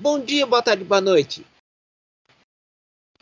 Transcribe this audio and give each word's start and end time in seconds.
Bom 0.00 0.18
dia, 0.18 0.46
boa 0.46 0.62
tarde, 0.62 0.82
boa 0.82 1.02
noite. 1.02 1.44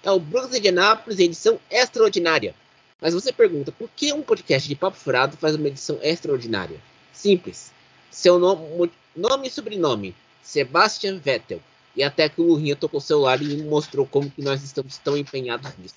É 0.00 0.12
o 0.12 0.20
Brooklyn 0.20 0.60
de 0.60 0.68
Anápolis, 0.68 1.18
edição 1.18 1.58
extraordinária. 1.68 2.54
Mas 3.02 3.12
você 3.12 3.32
pergunta, 3.32 3.72
por 3.72 3.90
que 3.96 4.12
um 4.12 4.22
podcast 4.22 4.68
de 4.68 4.76
papo 4.76 4.96
furado 4.96 5.36
faz 5.36 5.56
uma 5.56 5.66
edição 5.66 5.98
extraordinária? 6.00 6.80
Simples. 7.12 7.72
Seu 8.12 8.38
nome, 8.38 8.92
nome 9.16 9.48
e 9.48 9.50
sobrenome, 9.50 10.14
Sebastian 10.40 11.18
Vettel. 11.18 11.60
E 11.96 12.04
até 12.04 12.28
que 12.28 12.40
o 12.40 12.44
Lurinha 12.44 12.76
tocou 12.76 12.98
o 12.98 13.02
celular 13.02 13.42
e 13.42 13.60
mostrou 13.64 14.06
como 14.06 14.30
que 14.30 14.40
nós 14.40 14.62
estamos 14.62 14.98
tão 14.98 15.16
empenhados 15.16 15.72
nisso. 15.78 15.96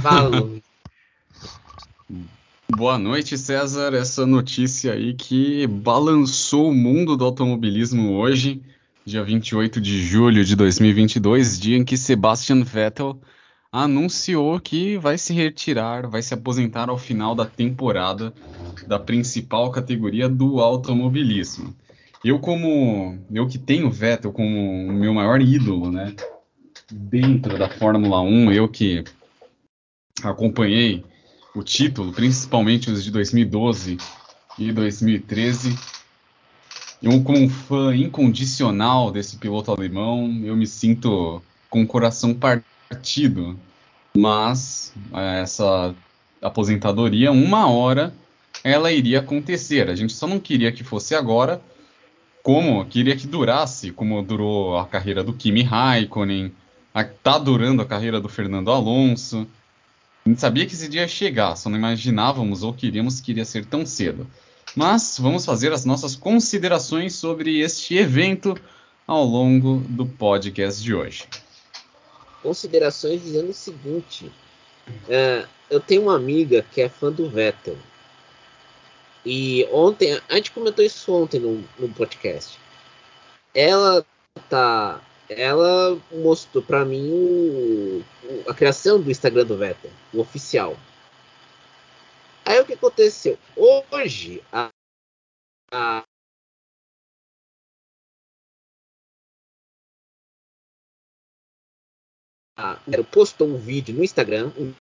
Fala, 0.00 0.30
Boa 2.70 2.96
noite, 2.96 3.36
César. 3.36 3.92
Essa 3.92 4.24
notícia 4.24 4.92
aí 4.92 5.14
que 5.14 5.66
balançou 5.66 6.68
o 6.68 6.74
mundo 6.74 7.16
do 7.16 7.24
automobilismo 7.24 8.16
hoje 8.16 8.62
dia 9.06 9.22
28 9.22 9.80
de 9.80 10.02
julho 10.02 10.44
de 10.44 10.56
2022, 10.56 11.60
dia 11.60 11.76
em 11.76 11.84
que 11.84 11.96
Sebastian 11.96 12.64
Vettel 12.64 13.16
anunciou 13.70 14.58
que 14.58 14.98
vai 14.98 15.16
se 15.16 15.32
retirar, 15.32 16.08
vai 16.08 16.20
se 16.22 16.34
aposentar 16.34 16.90
ao 16.90 16.98
final 16.98 17.32
da 17.32 17.44
temporada 17.46 18.34
da 18.84 18.98
principal 18.98 19.70
categoria 19.70 20.28
do 20.28 20.58
automobilismo. 20.58 21.72
Eu 22.24 22.40
como 22.40 23.16
eu 23.30 23.46
que 23.46 23.58
tenho 23.58 23.88
Vettel 23.88 24.32
como 24.32 24.88
o 24.88 24.92
meu 24.92 25.14
maior 25.14 25.40
ídolo, 25.40 25.88
né, 25.88 26.12
dentro 26.90 27.56
da 27.56 27.68
Fórmula 27.68 28.20
1, 28.20 28.50
eu 28.50 28.68
que 28.68 29.04
acompanhei 30.20 31.04
o 31.54 31.62
título, 31.62 32.12
principalmente 32.12 32.90
os 32.90 33.04
de 33.04 33.12
2012 33.12 33.98
e 34.58 34.72
2013, 34.72 35.78
eu, 37.02 37.22
como 37.22 37.38
um 37.38 37.48
fã 37.48 37.94
incondicional 37.94 39.10
desse 39.10 39.36
piloto 39.36 39.70
alemão, 39.70 40.40
eu 40.44 40.56
me 40.56 40.66
sinto 40.66 41.42
com 41.68 41.82
o 41.82 41.86
coração 41.86 42.34
partido. 42.34 43.58
Mas 44.16 44.94
é, 45.12 45.42
essa 45.42 45.94
aposentadoria, 46.40 47.30
uma 47.30 47.68
hora, 47.68 48.14
ela 48.64 48.90
iria 48.90 49.20
acontecer. 49.20 49.90
A 49.90 49.94
gente 49.94 50.12
só 50.12 50.26
não 50.26 50.40
queria 50.40 50.72
que 50.72 50.82
fosse 50.82 51.14
agora, 51.14 51.60
como 52.42 52.84
queria 52.86 53.16
que 53.16 53.26
durasse, 53.26 53.90
como 53.90 54.22
durou 54.22 54.78
a 54.78 54.86
carreira 54.86 55.22
do 55.22 55.32
Kimi 55.32 55.62
Raikkonen, 55.62 56.52
está 56.94 57.38
durando 57.38 57.82
a 57.82 57.86
carreira 57.86 58.20
do 58.20 58.28
Fernando 58.28 58.70
Alonso. 58.70 59.46
A 60.24 60.28
gente 60.28 60.40
sabia 60.40 60.64
que 60.64 60.72
esse 60.72 60.88
dia 60.88 61.02
ia 61.02 61.08
chegar, 61.08 61.56
só 61.56 61.68
não 61.68 61.76
imaginávamos 61.76 62.62
ou 62.62 62.72
queríamos 62.72 63.20
que 63.20 63.32
iria 63.32 63.44
ser 63.44 63.66
tão 63.66 63.84
cedo. 63.84 64.26
Mas 64.76 65.16
vamos 65.18 65.46
fazer 65.46 65.72
as 65.72 65.86
nossas 65.86 66.14
considerações 66.14 67.14
sobre 67.14 67.60
este 67.60 67.96
evento 67.96 68.54
ao 69.06 69.24
longo 69.24 69.78
do 69.88 70.04
podcast 70.04 70.82
de 70.82 70.94
hoje. 70.94 71.24
Considerações 72.42 73.22
dizendo 73.22 73.48
o 73.48 73.54
seguinte: 73.54 74.26
uh, 74.86 75.48
eu 75.70 75.80
tenho 75.80 76.02
uma 76.02 76.14
amiga 76.14 76.62
que 76.70 76.82
é 76.82 76.90
fã 76.90 77.10
do 77.10 77.26
Vettel. 77.26 77.78
E 79.24 79.66
ontem, 79.72 80.20
a 80.28 80.34
gente 80.34 80.50
comentou 80.50 80.84
isso 80.84 81.10
ontem 81.10 81.40
no, 81.40 81.64
no 81.78 81.88
podcast. 81.94 82.58
Ela 83.54 84.04
tá. 84.50 85.00
Ela 85.30 85.98
mostrou 86.12 86.62
para 86.62 86.84
mim 86.84 87.10
o, 87.10 88.04
a 88.46 88.52
criação 88.52 89.00
do 89.00 89.10
Instagram 89.10 89.46
do 89.46 89.56
Vettel, 89.56 89.90
o 90.12 90.20
oficial. 90.20 90.76
Aconteceu? 92.76 93.38
Hoje, 93.56 94.42
a, 94.52 94.70
a 95.72 96.04
a, 102.56 102.80
postou 103.12 103.48
um 103.48 103.58
vídeo 103.58 103.94
no 103.94 104.02
Instagram. 104.02 104.52
Um, 104.56 104.74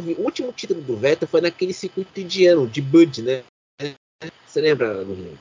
vi, 0.00 0.14
o 0.14 0.22
último 0.22 0.52
título 0.52 0.82
do 0.82 0.96
Vettel 0.96 1.28
foi 1.28 1.40
naquele 1.40 1.72
circuito 1.72 2.18
indiano, 2.18 2.68
de 2.68 2.82
Bud, 2.82 3.22
né? 3.22 3.44
Você 4.46 4.60
lembra, 4.60 5.02
Lurinho? 5.02 5.38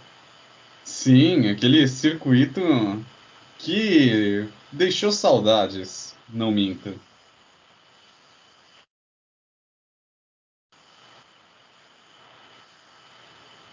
Sim, 0.88 1.50
aquele 1.50 1.86
circuito 1.86 2.62
que 3.60 4.48
deixou 4.72 5.12
saudades, 5.12 6.16
não 6.30 6.50
minta. 6.50 6.96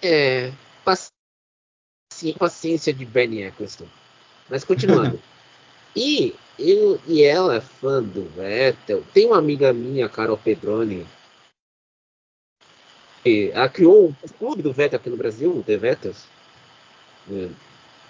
É, 0.03 0.53
paciência 2.37 2.93
de 2.93 3.07
Bernie 3.07 3.45
Eccleston. 3.45 3.87
Mas 4.51 4.65
continuando. 4.65 5.19
e 5.95 6.35
eu 6.59 7.01
e 7.07 7.23
ela 7.23 7.55
é 7.55 7.61
fã 7.61 8.03
do 8.03 8.29
Vettel. 8.31 9.05
Tem 9.15 9.27
uma 9.27 9.39
amiga 9.39 9.73
minha, 9.73 10.09
Carol 10.09 10.37
Pedroni. 10.37 11.07
Ela 13.25 13.69
criou 13.69 14.13
o 14.21 14.33
clube 14.33 14.63
do 14.63 14.73
Vettel 14.73 14.99
aqui 14.99 15.09
no 15.09 15.17
Brasil, 15.17 15.57
o 15.57 15.63
The 15.63 15.77
Vettels 15.77 16.34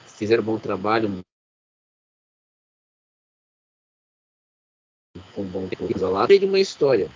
fizeram 0.07 0.43
um 0.43 0.47
bom 0.47 0.59
trabalho. 0.59 1.21
Com 5.35 5.45
bom 5.45 5.69
tempo 5.69 5.93
isolado. 5.95 6.39
de 6.39 6.45
uma 6.45 6.61
história. 6.61 7.11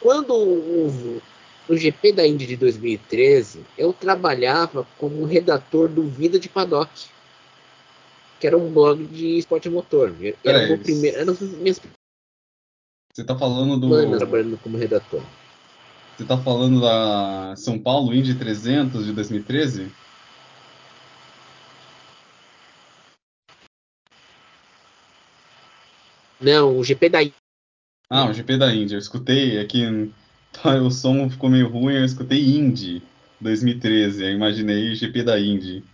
Quando 0.00 0.34
o, 0.34 1.22
no 1.68 1.76
GP 1.76 2.12
da 2.12 2.26
Indy 2.26 2.46
de 2.46 2.56
2013, 2.56 3.64
eu 3.76 3.92
trabalhava 3.92 4.86
como 4.98 5.24
redator 5.24 5.88
do 5.88 6.02
Vida 6.04 6.38
de 6.38 6.48
Paddock, 6.48 6.90
que 8.38 8.46
era 8.46 8.56
um 8.56 8.72
blog 8.72 9.04
de 9.06 9.38
esporte 9.38 9.68
motor. 9.68 10.14
Era 10.44 10.62
é, 10.62 10.74
o 10.74 10.78
primeiro, 10.78 11.36
minhas 11.58 11.80
Você 13.12 13.22
está 13.22 13.36
falando 13.36 13.78
do 13.78 14.18
trabalhando 14.18 14.58
como 14.58 14.76
redator. 14.76 15.22
Você 16.16 16.22
está 16.22 16.38
falando 16.38 16.80
da 16.80 17.54
São 17.56 17.78
Paulo 17.78 18.14
Indy 18.14 18.34
300 18.34 19.04
de 19.04 19.12
2013? 19.12 19.92
Não, 26.40 26.78
o 26.78 26.84
GP 26.84 27.08
da 27.08 27.22
Índia. 27.22 27.34
Ah, 28.10 28.26
o 28.26 28.32
GP 28.32 28.56
da 28.56 28.72
Índia. 28.72 28.96
Eu 28.96 29.00
escutei 29.00 29.58
aqui. 29.58 30.12
Tá, 30.52 30.76
o 30.80 30.90
som 30.90 31.28
ficou 31.28 31.50
meio 31.50 31.68
ruim, 31.68 31.94
eu 31.94 32.04
escutei 32.04 32.56
Indy 32.56 33.02
2013. 33.40 34.24
Eu 34.24 34.30
imaginei 34.30 34.94
GP 34.94 35.22
da 35.22 35.38
Indy. 35.38 35.84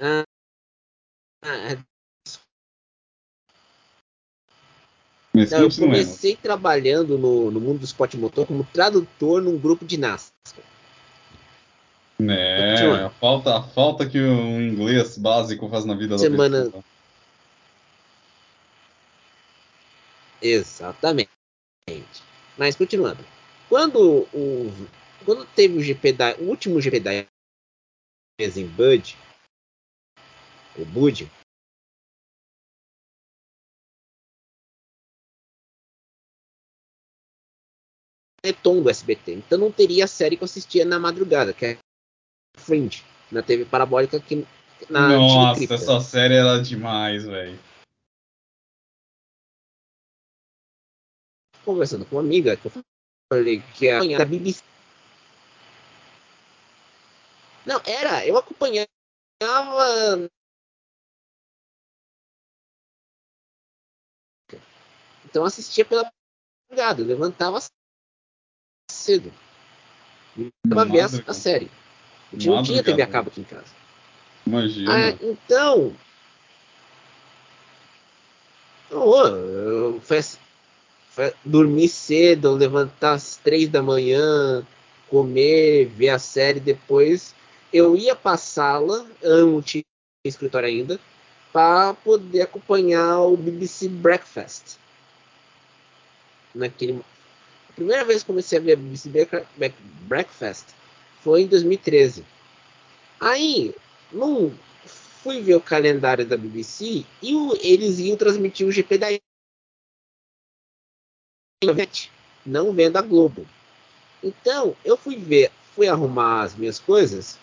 Ah, 0.00 0.24
ah, 1.44 1.72
é. 1.72 1.78
Não, 5.34 5.42
eu 5.60 5.70
comecei 5.70 6.36
trabalhando 6.36 7.16
no, 7.16 7.50
no 7.50 7.58
mundo 7.58 7.78
do 7.78 7.84
esporte 7.86 8.18
motor 8.18 8.46
como 8.46 8.64
tradutor 8.64 9.40
num 9.40 9.58
grupo 9.58 9.84
de 9.84 9.96
NASCAR. 9.96 10.32
É, 12.20 13.04
a 13.04 13.10
falta, 13.10 13.56
a 13.56 13.62
falta 13.62 14.08
que 14.08 14.20
o 14.20 14.60
inglês 14.60 15.16
básico 15.18 15.68
faz 15.68 15.84
na 15.84 15.94
vida 15.94 16.18
Semana, 16.18 16.58
da 16.58 16.64
pessoa. 16.66 16.84
Exatamente. 20.42 21.30
Mas 22.58 22.74
continuando. 22.76 23.24
Quando 23.68 24.28
o 24.34 24.70
quando 25.24 25.46
teve 25.54 25.78
o 25.78 25.82
GP 25.82 26.12
da 26.12 26.34
o 26.36 26.48
último 26.48 26.80
GP 26.80 27.00
da 27.00 27.12
em 28.40 28.66
Bud, 28.66 29.16
o 30.76 30.84
Bud, 30.84 31.30
retom 38.44 38.82
do 38.82 38.90
SBT. 38.90 39.34
Então 39.34 39.58
não 39.58 39.70
teria 39.70 40.04
a 40.04 40.08
série 40.08 40.36
que 40.36 40.42
eu 40.42 40.46
assistia 40.46 40.84
na 40.84 40.98
madrugada, 40.98 41.52
que 41.52 41.66
é 41.66 41.78
Fringe, 42.56 43.04
na 43.30 43.42
TV 43.42 43.64
parabólica 43.64 44.18
que 44.18 44.44
na 44.90 45.08
Nossa, 45.08 45.74
essa 45.74 46.00
série 46.00 46.34
era 46.34 46.60
demais, 46.60 47.24
velho. 47.24 47.58
Conversando 51.64 52.04
com 52.04 52.16
uma 52.16 52.22
amiga 52.22 52.56
que 52.56 52.66
eu 52.66 52.72
falei 53.32 53.60
que 53.74 53.88
é 53.88 54.18
da 54.18 54.24
BBC. 54.24 54.62
Não, 57.64 57.80
era, 57.84 58.26
eu 58.26 58.36
acompanhava. 58.36 58.88
Então 65.24 65.44
assistia 65.44 65.84
pela 65.84 66.10
madrugada, 66.68 67.02
levantava 67.02 67.60
cedo. 68.90 69.32
Pra 70.68 70.84
ver 70.84 71.00
a, 71.00 71.06
a 71.30 71.34
série. 71.34 71.70
Não 72.32 72.62
tinha 72.62 72.82
TV 72.82 73.02
a 73.02 73.06
cabo 73.06 73.28
aqui 73.28 73.40
em 73.40 73.44
casa. 73.44 73.72
Imagina. 74.46 74.92
Ah, 74.92 75.10
então. 75.22 75.96
Oh, 78.90 79.26
eu, 79.26 80.00
foi, 80.02 80.20
dormir 81.44 81.88
cedo, 81.88 82.52
levantar 82.52 83.14
às 83.14 83.36
três 83.36 83.68
da 83.68 83.82
manhã, 83.82 84.66
comer, 85.08 85.86
ver 85.86 86.10
a 86.10 86.18
série 86.18 86.60
depois. 86.60 87.34
Eu 87.72 87.96
ia 87.96 88.14
passá-la, 88.14 89.06
amo 89.22 89.62
tinha 89.62 89.82
escritório 90.24 90.68
ainda, 90.68 91.00
para 91.52 91.94
poder 91.94 92.42
acompanhar 92.42 93.20
o 93.20 93.36
BBC 93.36 93.88
Breakfast. 93.88 94.76
Naquele... 96.54 97.00
A 97.68 97.72
primeira 97.74 98.04
vez 98.04 98.20
que 98.20 98.26
comecei 98.26 98.58
a 98.58 98.60
ver 98.60 98.72
a 98.72 98.76
BBC 98.76 99.10
Breakfast 100.02 100.66
foi 101.22 101.42
em 101.42 101.46
2013. 101.46 102.24
Aí, 103.18 103.74
não 104.12 104.52
fui 105.22 105.40
ver 105.40 105.54
o 105.54 105.60
calendário 105.60 106.26
da 106.26 106.36
BBC 106.36 107.04
e 107.22 107.34
eles 107.62 107.98
iam 107.98 108.16
transmitir 108.16 108.66
o 108.66 108.72
GP 108.72 108.98
da 108.98 109.08
não 112.44 112.72
vendo 112.72 112.96
a 112.96 113.02
Globo. 113.02 113.46
Então, 114.22 114.76
eu 114.84 114.96
fui 114.96 115.16
ver, 115.16 115.50
fui 115.74 115.88
arrumar 115.88 116.42
as 116.42 116.54
minhas 116.54 116.78
coisas, 116.78 117.38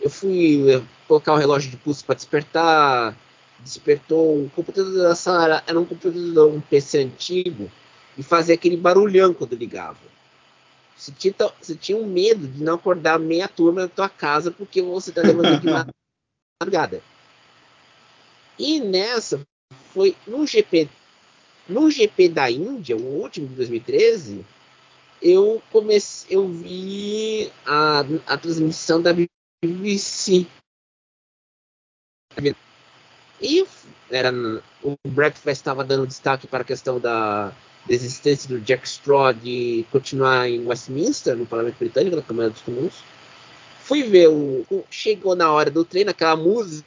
eu 0.00 0.10
fui 0.10 0.70
eh, 0.70 0.82
colocar 1.06 1.34
o 1.34 1.36
relógio 1.36 1.70
de 1.70 1.76
pulso 1.76 2.04
para 2.04 2.14
despertar, 2.14 3.16
despertou 3.60 4.44
o 4.44 4.50
computador 4.50 4.92
da 4.92 5.14
sala, 5.14 5.62
era 5.66 5.78
um 5.78 5.84
computador, 5.84 6.52
um 6.52 6.60
PC 6.60 6.98
antigo, 7.04 7.70
e 8.18 8.22
fazia 8.22 8.54
aquele 8.54 8.76
barulhão 8.76 9.32
quando 9.32 9.54
ligava. 9.54 9.98
Você 10.96 11.12
tinha, 11.12 11.34
você 11.60 11.74
tinha 11.74 11.98
um 11.98 12.06
medo 12.06 12.46
de 12.46 12.62
não 12.62 12.74
acordar 12.74 13.18
meia 13.18 13.46
turma 13.46 13.82
da 13.82 13.88
tua 13.88 14.08
casa 14.08 14.50
porque 14.50 14.80
você 14.80 15.10
está 15.10 15.22
levantando 15.22 15.60
de 15.60 15.66
madrugada. 16.60 17.02
E 18.58 18.80
nessa, 18.80 19.40
foi 19.92 20.16
no 20.26 20.46
GP 20.46 20.88
no 21.68 21.90
GP 21.90 22.28
da 22.28 22.50
Índia, 22.50 22.96
o 22.96 23.20
último 23.20 23.48
de 23.48 23.54
2013, 23.54 24.44
eu 25.20 25.62
comecei, 25.70 26.36
eu 26.36 26.48
vi 26.48 27.50
a, 27.64 28.04
a 28.26 28.38
transmissão 28.38 29.00
da 29.00 29.12
BBC. 29.12 30.46
E 33.40 33.66
era, 34.10 34.32
o 34.82 34.96
Breakfast 35.08 35.60
estava 35.60 35.84
dando 35.84 36.06
destaque 36.06 36.46
para 36.46 36.62
a 36.62 36.66
questão 36.66 37.00
da 37.00 37.52
existência 37.88 38.48
do 38.48 38.60
Jack 38.60 38.86
Straw 38.86 39.32
de 39.32 39.84
continuar 39.90 40.48
em 40.48 40.66
Westminster, 40.66 41.36
no 41.36 41.46
Parlamento 41.46 41.78
Britânico, 41.78 42.16
na 42.16 42.22
Câmara 42.22 42.50
dos 42.50 42.62
Comuns. 42.62 43.04
Fui 43.80 44.02
ver 44.02 44.28
o. 44.28 44.84
Chegou 44.90 45.36
na 45.36 45.50
hora 45.52 45.70
do 45.70 45.84
treino, 45.84 46.10
aquela 46.10 46.36
música 46.36 46.84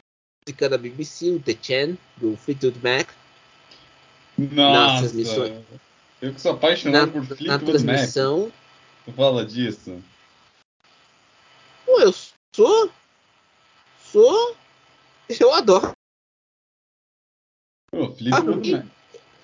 da 0.68 0.76
BBC, 0.76 1.30
o 1.30 1.40
The 1.40 1.56
Chan, 1.60 1.96
do 2.16 2.36
Fleetwood 2.36 2.78
Mac. 2.82 3.08
Nossa, 4.52 5.00
transmissões. 5.00 5.52
eu 6.22 6.32
que 6.32 6.40
sou 6.40 6.52
apaixonado 6.52 7.06
na, 7.06 7.12
por 7.12 7.24
Fleetwood 7.24 7.48
na 7.48 7.58
transmissão, 7.58 8.44
Mac. 8.44 8.52
Tu 9.04 9.12
fala 9.12 9.44
disso? 9.44 10.02
Pô, 11.84 12.00
eu 12.00 12.14
sou. 12.54 12.90
Sou. 14.10 14.56
Eu 15.28 15.52
adoro. 15.52 15.92
Pô, 17.90 18.10
Fleetwood 18.12 18.72
Mac. 18.72 18.86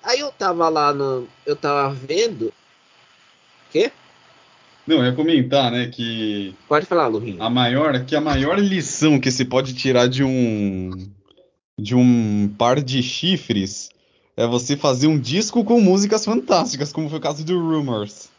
Aí 0.01 0.19
eu 0.19 0.31
tava 0.31 0.67
lá 0.69 0.93
no. 0.93 1.27
Eu 1.45 1.55
tava 1.55 1.93
vendo. 1.93 2.51
Quê? 3.71 3.91
Não, 4.87 4.97
eu 4.97 5.05
ia 5.05 5.13
comentar, 5.13 5.71
né, 5.71 5.87
que. 5.87 6.55
Pode 6.67 6.85
falar, 6.85 7.07
Lurinho. 7.07 7.43
A 7.43 7.49
maior, 7.49 8.05
que 8.05 8.15
a 8.15 8.21
maior 8.21 8.57
lição 8.57 9.19
que 9.19 9.29
se 9.29 9.45
pode 9.45 9.73
tirar 9.75 10.07
de 10.07 10.23
um. 10.23 10.91
de 11.77 11.93
um 11.93 12.47
par 12.57 12.81
de 12.81 13.03
chifres 13.03 13.91
é 14.37 14.45
você 14.45 14.77
fazer 14.77 15.07
um 15.07 15.19
disco 15.19 15.65
com 15.65 15.81
músicas 15.81 16.23
fantásticas, 16.23 16.93
como 16.93 17.09
foi 17.09 17.17
o 17.17 17.21
caso 17.21 17.43
do 17.43 17.59
Rumors. 17.59 18.29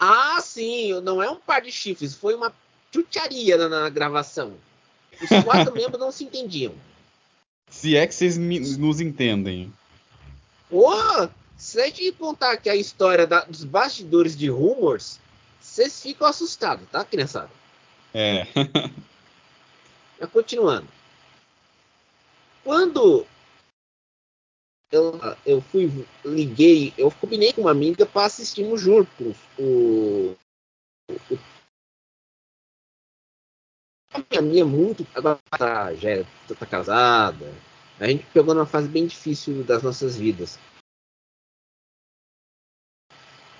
Ah, 0.00 0.40
sim, 0.42 1.00
não 1.00 1.22
é 1.22 1.30
um 1.30 1.36
par 1.36 1.62
de 1.62 1.70
chifres, 1.70 2.14
foi 2.14 2.34
uma 2.34 2.52
chucharia 2.92 3.56
na, 3.56 3.68
na 3.68 3.88
gravação. 3.88 4.54
Os 5.22 5.28
quatro 5.44 5.72
membros 5.72 6.00
não 6.00 6.10
se 6.10 6.24
entendiam. 6.24 6.74
Se 7.70 7.96
é 7.96 8.06
que 8.06 8.14
vocês 8.14 8.36
nos 8.36 9.00
entendem. 9.00 9.72
Pô, 10.68 10.90
se 11.56 11.80
a 11.80 11.86
gente 11.86 12.12
contar 12.12 12.52
aqui 12.52 12.68
a 12.68 12.74
história 12.74 13.26
da, 13.26 13.44
dos 13.44 13.62
bastidores 13.62 14.36
de 14.36 14.48
Rumors, 14.48 15.20
vocês 15.60 16.02
ficam 16.02 16.26
assustados, 16.26 16.88
tá, 16.90 17.04
criançada? 17.04 17.50
É. 18.12 18.46
Mas 20.18 20.30
continuando. 20.30 20.97
Quando 22.68 23.26
eu, 24.92 25.12
eu 25.46 25.62
fui, 25.62 25.88
liguei, 26.22 26.92
eu 26.98 27.10
combinei 27.10 27.50
com 27.50 27.62
uma 27.62 27.70
amiga 27.70 28.04
para 28.04 28.26
assistirmos 28.26 28.78
juntos 28.78 29.38
o, 29.58 30.36
o 31.10 31.38
a 34.36 34.42
minha 34.42 34.66
muito 34.66 35.06
agora 35.14 35.38
tá, 35.48 35.94
já 35.94 36.10
é, 36.10 36.24
tá 36.58 36.66
casada 36.66 37.46
a 37.98 38.06
gente 38.06 38.26
pegou 38.34 38.54
numa 38.54 38.66
fase 38.66 38.86
bem 38.86 39.06
difícil 39.06 39.64
das 39.64 39.82
nossas 39.82 40.18
vidas. 40.18 40.58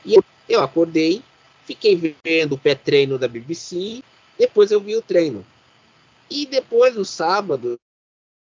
E 0.05 0.17
eu, 0.17 0.25
eu 0.47 0.63
acordei 0.63 1.25
fiquei 1.65 1.97
vendo 2.23 2.57
o 2.57 2.59
pré-treino 2.59 3.19
da 3.19 3.27
BBC 3.27 4.05
depois 4.39 4.71
eu 4.71 4.83
vi 4.83 4.97
o 4.97 5.03
treino. 5.03 5.47
E 6.31 6.45
depois 6.45 6.95
no 6.95 7.07
sábado 7.07 7.81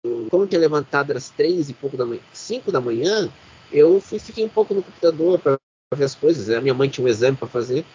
como 0.01 0.43
eu 0.43 0.47
tinha 0.47 0.61
levantado 0.61 1.11
às 1.11 1.29
três 1.29 1.69
e 1.69 1.73
pouco 1.73 1.97
da 1.97 2.05
manhã, 2.05 2.21
cinco 2.33 2.71
da 2.71 2.79
manhã, 2.79 3.29
eu 3.71 3.99
fui, 3.99 4.19
fiquei 4.19 4.45
um 4.45 4.49
pouco 4.49 4.73
no 4.73 4.81
computador 4.81 5.39
para 5.39 5.57
ver 5.93 6.05
as 6.05 6.15
coisas. 6.15 6.49
A 6.49 6.61
minha 6.61 6.73
mãe 6.73 6.89
tinha 6.89 7.05
um 7.05 7.09
exame 7.09 7.35
para 7.35 7.47
fazer. 7.47 7.85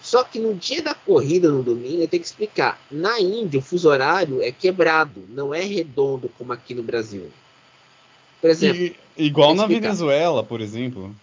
Só 0.00 0.22
que 0.22 0.38
no 0.38 0.54
dia 0.54 0.82
da 0.82 0.94
corrida, 0.94 1.50
no 1.50 1.62
domingo, 1.62 2.02
eu 2.02 2.08
tenho 2.08 2.22
que 2.22 2.26
explicar. 2.28 2.80
Na 2.90 3.20
Índia, 3.20 3.58
o 3.58 3.62
fuso 3.62 3.88
horário 3.88 4.42
é 4.42 4.52
quebrado, 4.52 5.22
não 5.30 5.54
é 5.54 5.62
redondo 5.62 6.30
como 6.36 6.52
aqui 6.52 6.74
no 6.74 6.82
Brasil. 6.82 7.30
Por 8.40 8.50
exemplo. 8.50 8.82
E, 8.82 8.96
igual 9.16 9.54
na 9.54 9.66
Venezuela, 9.66 10.44
por 10.44 10.60
exemplo. 10.60 11.14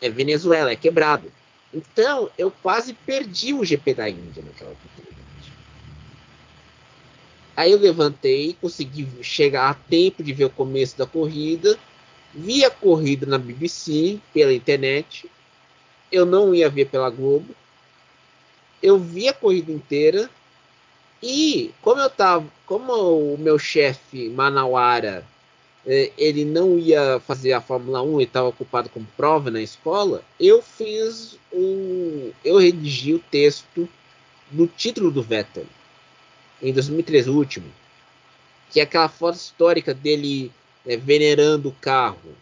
É 0.00 0.08
Venezuela, 0.10 0.72
é 0.72 0.76
quebrado. 0.76 1.30
Então, 1.72 2.30
eu 2.36 2.50
quase 2.50 2.94
perdi 2.94 3.52
o 3.52 3.64
GP 3.64 3.94
da 3.94 4.08
Índia 4.08 4.42
naquela 4.44 4.70
oportunidade. 4.70 5.17
Aí 7.58 7.72
eu 7.72 7.78
levantei, 7.80 8.56
consegui 8.60 9.08
chegar 9.20 9.68
a 9.68 9.74
tempo 9.74 10.22
de 10.22 10.32
ver 10.32 10.44
o 10.44 10.50
começo 10.50 10.96
da 10.96 11.04
corrida, 11.04 11.76
vi 12.32 12.64
a 12.64 12.70
corrida 12.70 13.26
na 13.26 13.36
BBC 13.36 14.20
pela 14.32 14.52
internet. 14.52 15.28
Eu 16.12 16.24
não 16.24 16.54
ia 16.54 16.70
ver 16.70 16.84
pela 16.84 17.10
Globo. 17.10 17.52
Eu 18.80 18.96
vi 18.96 19.26
a 19.26 19.32
corrida 19.32 19.72
inteira 19.72 20.30
e 21.20 21.72
como 21.82 22.00
eu 22.00 22.08
tava, 22.08 22.46
como 22.64 22.92
o 23.34 23.36
meu 23.36 23.58
chefe 23.58 24.28
Manauara 24.28 25.26
eh, 25.84 26.12
ele 26.16 26.44
não 26.44 26.78
ia 26.78 27.18
fazer 27.26 27.54
a 27.54 27.60
Fórmula 27.60 28.00
1 28.02 28.20
e 28.20 28.24
estava 28.24 28.46
ocupado 28.46 28.88
com 28.88 29.02
prova 29.16 29.50
na 29.50 29.60
escola, 29.60 30.22
eu 30.38 30.62
fiz 30.62 31.36
um, 31.52 32.30
eu 32.44 32.56
redigi 32.58 33.14
o 33.14 33.18
texto 33.18 33.88
no 34.52 34.68
título 34.68 35.10
do 35.10 35.24
Vettel 35.24 35.66
em 36.60 36.72
2013, 36.72 37.30
o 37.30 37.36
último, 37.36 37.66
que 38.70 38.80
é 38.80 38.82
aquela 38.82 39.08
foto 39.08 39.36
histórica 39.36 39.94
dele 39.94 40.50
é, 40.86 40.96
venerando 40.96 41.68
o 41.68 41.72
carro. 41.72 42.34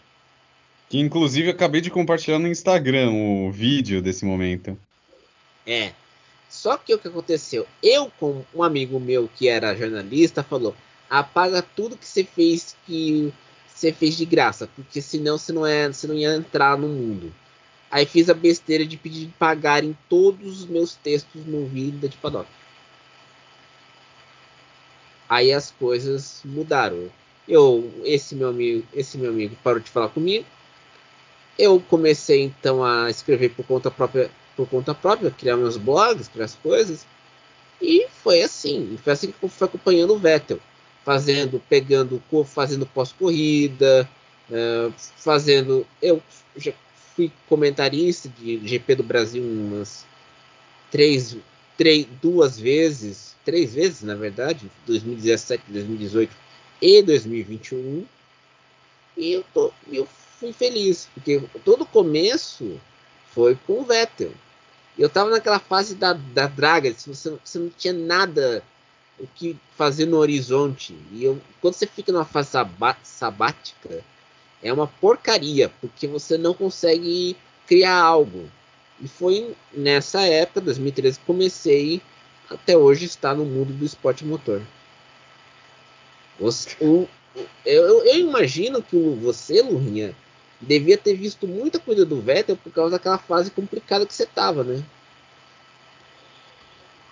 Que 0.88 0.98
inclusive 0.98 1.50
acabei 1.50 1.80
de 1.80 1.90
compartilhar 1.90 2.38
no 2.38 2.48
Instagram 2.48 3.10
o 3.10 3.50
vídeo 3.50 4.00
desse 4.00 4.24
momento. 4.24 4.78
É. 5.66 5.92
Só 6.48 6.76
que 6.76 6.94
o 6.94 6.98
que 6.98 7.08
aconteceu? 7.08 7.66
Eu, 7.82 8.10
com 8.18 8.44
um 8.54 8.62
amigo 8.62 9.00
meu 9.00 9.28
que 9.34 9.48
era 9.48 9.74
jornalista, 9.74 10.44
falou: 10.44 10.74
apaga 11.10 11.60
tudo 11.60 11.96
que 11.96 12.06
você 12.06 12.24
fez 12.24 12.76
que 12.86 13.32
você 13.66 13.92
fez 13.92 14.16
de 14.16 14.24
graça, 14.24 14.68
porque 14.74 15.02
senão 15.02 15.36
você 15.36 15.52
não, 15.52 15.66
é, 15.66 15.88
você 15.88 16.06
não 16.06 16.14
ia 16.14 16.34
entrar 16.34 16.78
no 16.78 16.88
mundo. 16.88 17.34
Aí 17.90 18.06
fiz 18.06 18.30
a 18.30 18.34
besteira 18.34 18.86
de 18.86 18.96
pedir 18.96 19.26
de 19.26 19.32
pagarem 19.32 19.96
todos 20.08 20.60
os 20.60 20.66
meus 20.66 20.94
textos 20.94 21.44
no 21.44 21.66
vídeo 21.66 22.08
de 22.08 22.16
Paddock 22.16 22.48
aí 25.28 25.52
as 25.52 25.70
coisas 25.70 26.40
mudaram. 26.44 27.10
Eu, 27.48 27.92
esse 28.04 28.34
meu 28.34 28.48
amigo, 28.48 28.86
esse 28.92 29.16
meu 29.18 29.30
amigo 29.30 29.56
parou 29.62 29.80
de 29.80 29.90
falar 29.90 30.08
comigo. 30.08 30.44
Eu 31.58 31.80
comecei 31.80 32.42
então 32.42 32.84
a 32.84 33.08
escrever 33.08 33.50
por 33.50 33.64
conta 33.66 33.90
própria, 33.90 34.30
por 34.56 34.68
conta 34.68 34.94
própria, 34.94 35.30
criar 35.30 35.56
meus 35.56 35.76
blogs, 35.76 36.28
criar 36.28 36.46
as 36.46 36.54
coisas. 36.54 37.06
E 37.80 38.06
foi 38.22 38.42
assim, 38.42 38.98
foi 39.02 39.12
assim 39.12 39.30
que 39.30 39.42
eu 39.42 39.48
fui 39.48 39.66
acompanhando 39.66 40.14
o 40.14 40.18
Vettel, 40.18 40.58
fazendo, 41.04 41.62
pegando, 41.68 42.22
fazendo 42.44 42.86
pós-corrida, 42.86 44.08
uh, 44.50 44.92
fazendo. 45.16 45.86
Eu 46.02 46.22
já 46.56 46.72
fui 47.14 47.30
comentarista 47.48 48.28
de 48.28 48.66
GP 48.66 48.96
do 48.96 49.02
Brasil 49.02 49.42
umas 49.42 50.04
três, 50.90 51.36
três, 51.76 52.06
duas 52.20 52.58
vezes 52.58 53.25
três 53.46 53.72
vezes, 53.74 54.02
na 54.02 54.16
verdade, 54.16 54.68
2017, 54.86 55.62
2018 55.68 56.36
e 56.82 57.00
2021. 57.00 58.04
E 59.16 59.32
eu, 59.32 59.44
tô, 59.54 59.72
eu 59.90 60.06
fui 60.38 60.52
feliz, 60.52 61.08
porque 61.14 61.40
todo 61.64 61.82
o 61.82 61.86
começo 61.86 62.78
foi 63.32 63.56
com 63.66 63.80
o 63.80 63.84
Vettel. 63.84 64.32
Eu 64.98 65.08
tava 65.08 65.30
naquela 65.30 65.60
fase 65.60 65.94
da, 65.94 66.12
da 66.12 66.48
draga, 66.48 66.92
você, 66.92 67.38
você 67.42 67.58
não 67.58 67.70
tinha 67.70 67.92
nada 67.92 68.62
o 69.18 69.26
que 69.28 69.56
fazer 69.76 70.06
no 70.06 70.16
horizonte. 70.16 70.94
E 71.12 71.24
eu, 71.24 71.40
quando 71.60 71.74
você 71.74 71.86
fica 71.86 72.12
numa 72.12 72.24
fase 72.24 72.50
sabática, 73.04 74.04
é 74.62 74.72
uma 74.72 74.88
porcaria, 74.88 75.70
porque 75.80 76.08
você 76.08 76.36
não 76.36 76.52
consegue 76.52 77.36
criar 77.66 77.96
algo. 77.96 78.50
E 79.00 79.06
foi 79.06 79.54
nessa 79.72 80.22
época, 80.22 80.62
2013, 80.62 81.18
que 81.20 81.24
comecei 81.24 82.02
até 82.50 82.76
hoje 82.76 83.04
estar 83.04 83.34
no 83.34 83.44
mundo 83.44 83.72
do 83.72 83.84
esporte 83.84 84.24
motor. 84.24 84.62
Você, 86.38 86.76
o, 86.80 87.08
eu, 87.64 88.04
eu, 88.04 88.18
imagino 88.18 88.82
que 88.82 88.96
você, 88.96 89.62
Lurinha, 89.62 90.14
devia 90.60 90.96
ter 90.96 91.14
visto 91.14 91.46
muita 91.46 91.78
coisa 91.78 92.04
do 92.04 92.20
Vettel 92.20 92.56
por 92.56 92.72
causa 92.72 92.92
daquela 92.92 93.18
fase 93.18 93.50
complicada 93.50 94.06
que 94.06 94.14
você 94.14 94.26
tava, 94.26 94.62
né? 94.62 94.82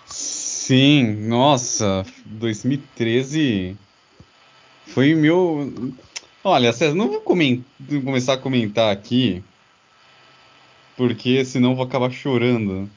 Sim, 0.05 1.27
nossa, 1.27 2.05
2013 2.25 3.77
foi 4.87 5.13
meu. 5.15 5.93
Olha, 6.43 6.71
César, 6.71 6.95
não 6.95 7.09
vou 7.09 7.21
começar 7.21 8.33
a 8.33 8.37
comentar 8.37 8.91
aqui, 8.91 9.43
porque 10.95 11.43
senão 11.43 11.75
vou 11.75 11.85
acabar 11.85 12.11
chorando. 12.11 12.89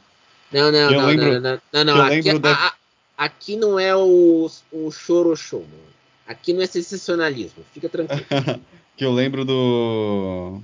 Não, 0.52 0.72
não, 0.72 0.90
não, 0.90 1.06
lembro, 1.06 1.40
não, 1.40 1.60
não, 1.72 1.82
não, 1.84 1.84
não, 1.96 2.04
Aqui, 2.06 2.36
da... 2.38 2.52
a, 2.52 2.66
a, 2.66 2.74
aqui, 3.16 3.56
não 3.56 3.78
é 3.78 3.94
o, 3.94 4.50
o 4.72 4.90
choro 4.90 5.36
show, 5.36 5.60
mano. 5.60 5.88
Aqui 6.26 6.52
não 6.52 6.62
é 6.62 6.66
sensacionalismo, 6.66 7.64
fica 7.72 7.88
tranquilo. 7.88 8.24
que 8.96 9.04
eu 9.04 9.12
lembro 9.12 9.44
do. 9.44 10.60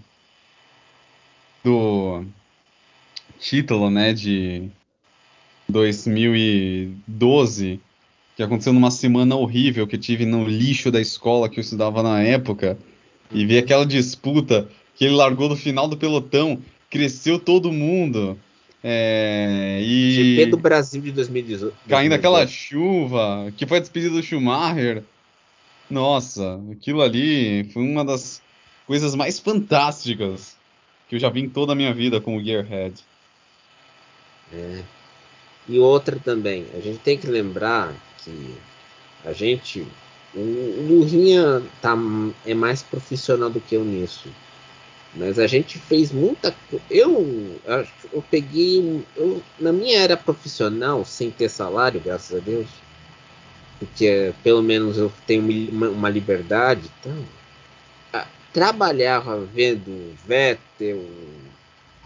do 1.62 2.24
título, 3.38 3.88
né, 3.90 4.12
de 4.12 4.68
2012, 5.68 7.80
que 8.36 8.42
aconteceu 8.42 8.72
numa 8.72 8.90
semana 8.90 9.36
horrível 9.36 9.86
que 9.86 9.98
tive 9.98 10.26
no 10.26 10.44
lixo 10.44 10.90
da 10.90 11.00
escola 11.00 11.48
que 11.48 11.60
eu 11.60 11.62
estudava 11.62 12.02
na 12.02 12.20
época, 12.22 12.76
e 13.30 13.46
vi 13.46 13.58
aquela 13.58 13.86
disputa 13.86 14.68
que 14.94 15.04
ele 15.04 15.14
largou 15.14 15.48
do 15.48 15.56
final 15.56 15.88
do 15.88 15.96
pelotão, 15.96 16.60
cresceu 16.90 17.38
todo 17.38 17.72
mundo. 17.72 18.38
É, 18.86 19.80
e 19.80 20.36
GP 20.36 20.50
do 20.50 20.58
Brasil 20.58 21.00
de 21.00 21.10
2018. 21.10 21.74
Caindo 21.88 22.12
aquela 22.12 22.46
chuva, 22.46 23.50
que 23.56 23.66
foi 23.66 23.78
a 23.78 23.80
despedida 23.80 24.14
do 24.14 24.22
Schumacher. 24.22 25.02
Nossa, 25.88 26.60
aquilo 26.70 27.00
ali 27.00 27.64
foi 27.72 27.82
uma 27.82 28.04
das 28.04 28.42
coisas 28.86 29.14
mais 29.14 29.38
fantásticas 29.38 30.54
que 31.08 31.14
eu 31.14 31.18
já 31.18 31.30
vi 31.30 31.40
em 31.40 31.48
toda 31.48 31.72
a 31.72 31.74
minha 31.74 31.94
vida 31.94 32.20
com 32.20 32.36
o 32.36 32.44
Gearhead. 32.44 32.94
É. 34.52 34.82
E 35.66 35.78
outra 35.78 36.18
também, 36.22 36.66
a 36.74 36.80
gente 36.80 36.98
tem 36.98 37.16
que 37.16 37.26
lembrar 37.26 37.94
que 38.22 38.54
a 39.24 39.32
gente. 39.32 39.86
O 40.34 40.86
Lurinha 40.88 41.62
tá, 41.80 41.96
é 42.44 42.52
mais 42.52 42.82
profissional 42.82 43.48
do 43.48 43.60
que 43.60 43.76
eu 43.76 43.84
nisso. 43.84 44.28
Mas 45.16 45.38
a 45.38 45.46
gente 45.46 45.78
fez 45.78 46.10
muita 46.10 46.54
eu 46.90 47.60
eu 48.12 48.22
peguei 48.30 49.04
eu, 49.16 49.42
na 49.60 49.72
minha 49.72 49.98
era 49.98 50.16
profissional 50.16 51.04
sem 51.04 51.30
ter 51.30 51.48
salário, 51.48 52.00
graças 52.00 52.36
a 52.36 52.40
Deus, 52.40 52.66
porque 53.78 54.34
pelo 54.42 54.62
menos 54.62 54.98
eu 54.98 55.12
tenho 55.26 55.42
uma, 55.70 56.10
liberdade. 56.10 56.90
Então, 57.00 57.24
trabalhava 58.52 59.44
vendo 59.44 60.14
Vettel, 60.26 61.04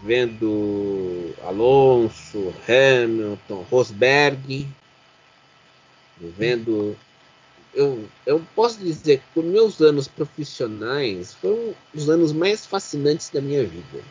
vendo 0.03 1.33
Alonso, 1.43 2.53
Hamilton, 2.67 3.65
Rosberg, 3.69 4.67
vendo. 6.19 6.97
Eu, 7.73 8.07
eu 8.25 8.41
posso 8.55 8.79
dizer 8.79 9.21
que 9.33 9.39
os 9.39 9.45
meus 9.45 9.81
anos 9.81 10.07
profissionais 10.07 11.33
foram 11.35 11.75
os 11.93 12.09
anos 12.09 12.33
mais 12.33 12.65
fascinantes 12.65 13.29
da 13.29 13.41
minha 13.41 13.63
vida. 13.63 14.03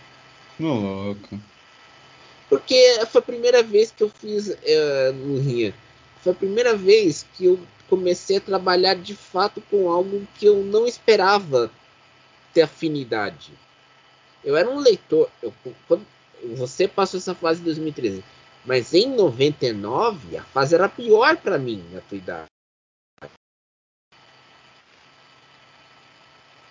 Louco. 0.61 1.41
Porque 2.49 3.01
foi 3.11 3.19
a 3.19 3.25
primeira 3.25 3.63
vez 3.63 3.91
que 3.91 4.03
eu 4.03 4.09
fiz 4.09 4.49
uh, 4.49 5.13
no 5.13 5.41
Rio 5.41 5.75
foi 6.23 6.33
a 6.33 6.35
primeira 6.35 6.77
vez 6.77 7.27
que 7.35 7.47
eu 7.47 7.59
comecei 7.89 8.37
a 8.37 8.41
trabalhar 8.41 8.95
de 8.95 9.15
fato 9.15 9.63
com 9.71 9.91
algo 9.91 10.27
que 10.35 10.47
eu 10.47 10.63
não 10.63 10.87
esperava 10.87 11.71
ter 12.53 12.63
afinidade. 12.63 13.53
Eu 14.45 14.57
era 14.57 14.69
um 14.69 14.79
leitor. 14.79 15.31
Eu, 15.43 15.53
quando, 15.87 16.05
você 16.57 16.87
passou 16.87 17.19
essa 17.19 17.35
fase 17.35 17.61
em 17.61 17.65
2013, 17.65 18.25
mas 18.65 18.93
em 18.93 19.15
99 19.15 20.37
a 20.37 20.43
fase 20.43 20.75
era 20.75 20.89
pior 20.89 21.37
para 21.37 21.59
mim 21.59 21.83
na 21.93 22.01
tua 22.01 22.19
idade. 22.19 22.47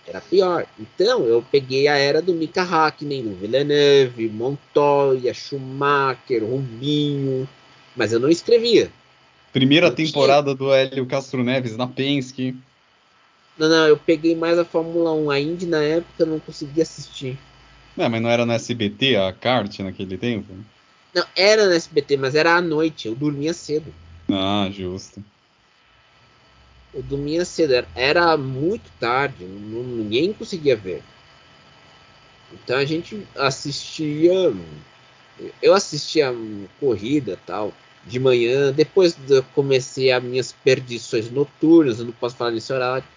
Era 0.07 0.21
pior. 0.21 0.65
Então 0.79 1.25
eu 1.25 1.43
peguei 1.51 1.87
a 1.87 1.97
era 1.97 2.21
do 2.21 2.33
Mika 2.33 2.63
Hakkinen, 2.63 3.23
do 3.23 3.35
Villeneuve, 3.35 4.29
Montoya, 4.29 5.33
Schumacher, 5.33 6.43
Rubinho, 6.43 7.47
mas 7.95 8.13
eu 8.13 8.19
não 8.19 8.29
escrevia. 8.29 8.89
Primeira 9.51 9.91
temporada 9.91 10.55
do 10.55 10.73
Hélio 10.73 11.05
Castro 11.05 11.43
Neves 11.43 11.75
na 11.75 11.87
Penske. 11.87 12.55
Não, 13.57 13.67
não, 13.67 13.87
eu 13.87 13.97
peguei 13.97 14.35
mais 14.35 14.57
a 14.57 14.63
Fórmula 14.63 15.11
1. 15.13 15.29
A 15.31 15.39
Indy 15.39 15.65
na 15.65 15.81
época 15.81 16.13
eu 16.19 16.27
não 16.27 16.39
conseguia 16.39 16.83
assistir. 16.83 17.37
Não, 17.95 18.07
mas 18.09 18.21
não 18.21 18.29
era 18.29 18.45
no 18.45 18.53
SBT 18.53 19.15
a 19.15 19.33
kart 19.33 19.79
naquele 19.79 20.17
tempo? 20.17 20.53
Não, 21.13 21.25
era 21.35 21.65
no 21.65 21.73
SBT, 21.73 22.17
mas 22.17 22.35
era 22.35 22.55
à 22.55 22.61
noite. 22.61 23.07
Eu 23.07 23.15
dormia 23.15 23.53
cedo. 23.53 23.91
Ah, 24.31 24.69
justo. 24.71 25.23
Dormia 26.93 27.45
cedo. 27.45 27.85
Era, 27.95 28.37
muito 28.37 28.89
tarde. 28.99 29.43
Ninguém 29.45 30.33
conseguia 30.33 30.75
ver. 30.75 31.03
Então 32.51 32.77
a 32.77 32.85
gente 32.85 33.27
assistia. 33.35 34.53
Eu 35.61 35.73
assistia 35.73 36.33
corrida 36.79 37.37
tal 37.45 37.73
de 38.05 38.19
manhã. 38.19 38.71
Depois 38.71 39.17
eu 39.29 39.43
comecei 39.53 40.11
as 40.11 40.23
minhas 40.23 40.51
perdições 40.51 41.29
noturnas, 41.29 41.99
eu 41.99 42.05
não 42.05 42.13
posso 42.13 42.35
falar 42.35 42.51
nesse 42.51 42.71
horário. 42.71 43.07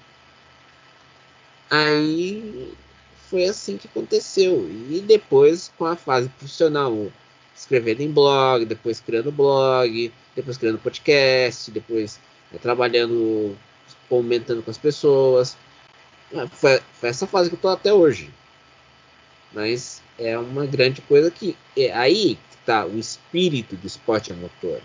Aí 1.71 2.73
foi 3.29 3.45
assim 3.45 3.77
que 3.77 3.87
aconteceu. 3.87 4.69
E 4.91 5.01
depois, 5.01 5.73
com 5.79 5.87
a 5.87 5.95
fase 5.97 6.29
profissional, 6.31 7.11
escrevendo 7.57 8.01
em 8.01 8.11
blog, 8.11 8.65
depois 8.65 9.01
criando 9.01 9.31
blog, 9.31 10.13
depois 10.35 10.59
criando 10.59 10.79
podcast, 10.79 11.71
depois 11.71 12.19
trabalhando, 12.59 13.57
comentando 14.09 14.63
com 14.63 14.71
as 14.71 14.79
pessoas. 14.79 15.57
Ah, 16.35 16.47
foi, 16.49 16.81
foi, 16.95 17.09
essa 17.09 17.27
fase 17.27 17.49
que 17.49 17.57
eu 17.57 17.61
tô 17.61 17.69
até 17.69 17.93
hoje. 17.93 18.31
Mas 19.53 20.03
é 20.19 20.39
uma 20.39 20.67
grande 20.67 21.01
coisa 21.03 21.31
que 21.31 21.57
é 21.77 21.93
aí 21.93 22.39
está 22.61 22.87
o 22.87 22.99
espírito 22.99 23.77
do 23.77 23.87
esporte 23.87 24.33
a 24.33 24.37
motor. 24.37 24.81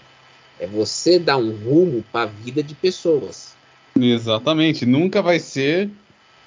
É 0.59 0.65
você 0.65 1.19
dar 1.19 1.37
um 1.37 1.51
rumo 1.51 2.03
para 2.11 2.29
a 2.29 2.33
vida 2.33 2.63
de 2.63 2.73
pessoas. 2.73 3.53
Exatamente. 3.95 4.85
Nunca 4.85 5.21
vai 5.21 5.39
ser. 5.39 5.89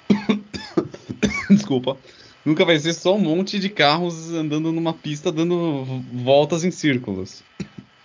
Desculpa. 1.49 1.97
Nunca 2.43 2.65
vai 2.65 2.79
ser 2.79 2.93
só 2.93 3.15
um 3.15 3.19
monte 3.19 3.59
de 3.59 3.69
carros 3.69 4.31
andando 4.31 4.71
numa 4.71 4.93
pista 4.93 5.31
dando 5.31 5.85
voltas 6.11 6.63
em 6.63 6.71
círculos. 6.71 7.43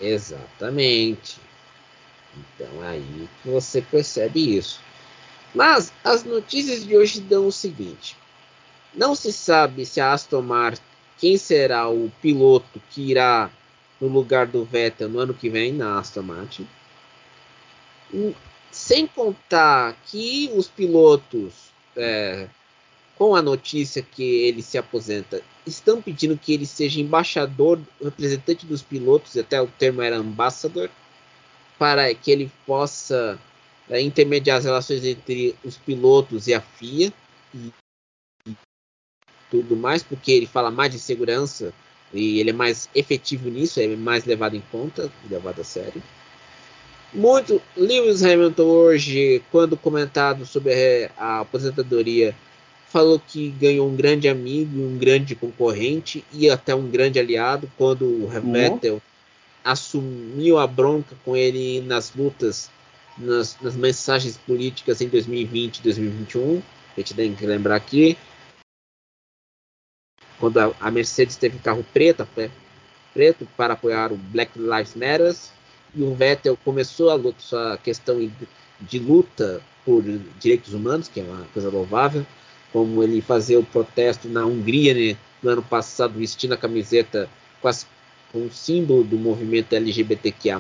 Exatamente. 0.01 1.37
Então 2.37 2.83
aí 2.83 3.29
você 3.45 3.81
percebe 3.81 4.57
isso. 4.57 4.81
Mas 5.55 5.93
as 6.03 6.25
notícias 6.25 6.85
de 6.85 6.97
hoje 6.97 7.21
dão 7.21 7.47
o 7.47 7.53
seguinte: 7.53 8.17
não 8.95 9.15
se 9.15 9.33
sabe 9.33 9.87
se 9.87 10.01
a 10.01 10.13
Aston 10.13 10.43
Martin 10.43 10.83
quem 11.19 11.37
será 11.37 11.89
o 11.89 12.11
piloto 12.21 12.81
que 12.91 13.11
irá 13.11 13.51
no 14.01 14.09
lugar 14.09 14.47
do 14.47 14.65
Vettel 14.65 15.09
no 15.09 15.19
ano 15.19 15.35
que 15.35 15.49
vem 15.49 15.73
na 15.73 15.99
Aston 15.99 16.23
Martin. 16.23 16.69
Sem 18.71 19.07
contar 19.07 19.97
que 20.07 20.51
os 20.55 20.69
pilotos, 20.69 21.73
é, 21.97 22.49
com 23.17 23.35
a 23.35 23.43
notícia 23.43 24.03
que 24.03 24.23
ele 24.23 24.63
se 24.63 24.77
aposenta, 24.77 25.41
estão 25.67 26.03
pedindo 26.03 26.37
que 26.37 26.53
ele 26.53 26.67
seja 26.67 27.01
embaixador, 27.01 27.81
representante 28.03 28.67
dos 28.67 28.83
pilotos, 28.83 29.37
até 29.37 29.61
o 29.63 29.67
termo 29.67 30.03
era 30.03 30.17
ambassador, 30.17 30.91
para 31.79 32.15
que 32.15 32.31
ele 32.31 32.51
possa 32.67 33.39
é, 33.89 34.01
intermediar 34.01 34.59
as 34.59 34.65
relações 34.65 35.05
entre 35.05 35.55
os 35.65 35.77
pilotos 35.77 36.47
e 36.47 36.55
a 36.55 36.61
FIA. 36.61 37.13
E 37.55 37.73
tudo 39.51 39.77
mais, 39.77 40.03
porque 40.03 40.33
ele 40.33 40.47
fala 40.47 40.71
mais 40.71 40.91
de 40.91 40.99
segurança 40.99 41.73
e 42.13 42.41
ele 42.41 42.51
é 42.51 42.53
mais 42.53 42.89
efetivo 42.95 43.49
nisso, 43.49 43.81
é 43.81 43.87
mais 43.87 44.25
levado 44.25 44.57
em 44.57 44.63
conta, 44.73 45.11
levado 45.31 45.61
a 45.61 45.65
sério. 45.65 46.03
Muito 47.13 47.63
Lewis 47.77 48.25
Hamilton 48.25 48.65
hoje, 48.65 49.43
quando 49.53 49.77
comentado 49.77 50.45
sobre 50.45 51.09
a 51.17 51.41
aposentadoria, 51.41 52.35
falou 52.89 53.21
que 53.21 53.51
ganhou 53.51 53.89
um 53.89 53.95
grande 53.95 54.29
amigo, 54.29 54.81
um 54.81 54.99
grande 54.99 55.35
concorrente 55.35 56.25
e 56.33 56.51
até 56.51 56.75
um 56.75 56.89
grande 56.89 57.19
aliado 57.19 57.71
quando 57.77 58.05
o 58.05 58.29
Vettel 58.29 58.95
uhum. 58.95 59.01
Assumiu 59.65 60.59
a 60.59 60.67
bronca 60.67 61.17
com 61.25 61.35
ele 61.35 61.81
nas 61.81 62.15
lutas, 62.15 62.71
nas, 63.17 63.59
nas 63.61 63.75
mensagens 63.75 64.37
políticas 64.37 65.01
em 65.01 65.09
2020 65.09 65.79
e 65.79 65.83
2021. 65.83 66.63
A 66.97 67.01
gente 67.01 67.15
tem 67.15 67.35
que 67.35 67.47
lembrar 67.47 67.77
aqui. 67.77 68.17
Quando 70.39 70.59
a, 70.59 70.73
a 70.79 70.91
Mercedes 70.91 71.37
teve 71.37 71.59
carro 71.59 71.85
preto, 71.93 72.29
preto 73.15 73.49
para 73.57 73.73
apoiar 73.73 74.13
o 74.13 74.17
Black 74.17 74.59
Lives 74.59 74.95
Matter 74.95 75.35
e 75.95 76.03
o 76.03 76.15
Vettel 76.15 76.59
começou 76.65 77.11
a 77.11 77.15
luta, 77.15 77.41
sua 77.41 77.79
questão 77.79 78.31
de 78.81 78.99
luta 78.99 79.63
por 79.85 80.03
direitos 80.41 80.75
humanos, 80.75 81.09
que 81.09 81.21
é 81.21 81.23
uma 81.23 81.45
coisa 81.53 81.71
louvável, 81.71 82.27
como 82.73 83.03
ele 83.03 83.21
fazer 83.21 83.57
o 83.57 83.63
protesto 83.63 84.29
na 84.29 84.45
Hungria 84.45 84.95
né, 84.95 85.17
no 85.43 85.51
ano 85.51 85.63
passado, 85.63 86.19
vestindo 86.19 86.55
a 86.55 86.57
camiseta 86.57 87.29
com, 87.61 87.69
as, 87.69 87.87
o 88.39 88.51
símbolo 88.51 89.05
do 89.05 89.17
movimento 89.17 89.75
LGBTQIA+, 89.75 90.59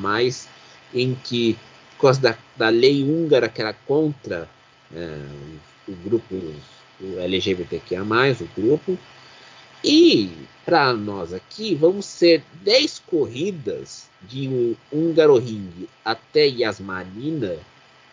em 0.95 1.15
que, 1.15 1.57
por 1.97 2.03
causa 2.03 2.21
da, 2.21 2.39
da 2.57 2.69
lei 2.69 3.03
húngara 3.03 3.49
que 3.49 3.61
era 3.61 3.73
contra 3.73 4.49
é, 4.95 5.19
o, 5.89 5.93
grupo 5.93 6.35
o 7.01 7.19
LGBTQIA+, 7.19 8.03
o 8.03 8.61
grupo, 8.61 8.99
e 9.83 10.31
para 10.65 10.95
nós 10.95 11.35
aqui, 11.35 11.75
vamos 11.75 12.07
ser 12.07 12.43
10 12.63 13.03
corridas 13.07 14.09
de 14.23 14.75
Húngaro 14.91 15.37
Ring 15.37 15.87
até 16.03 16.47
Yasmarina 16.47 17.57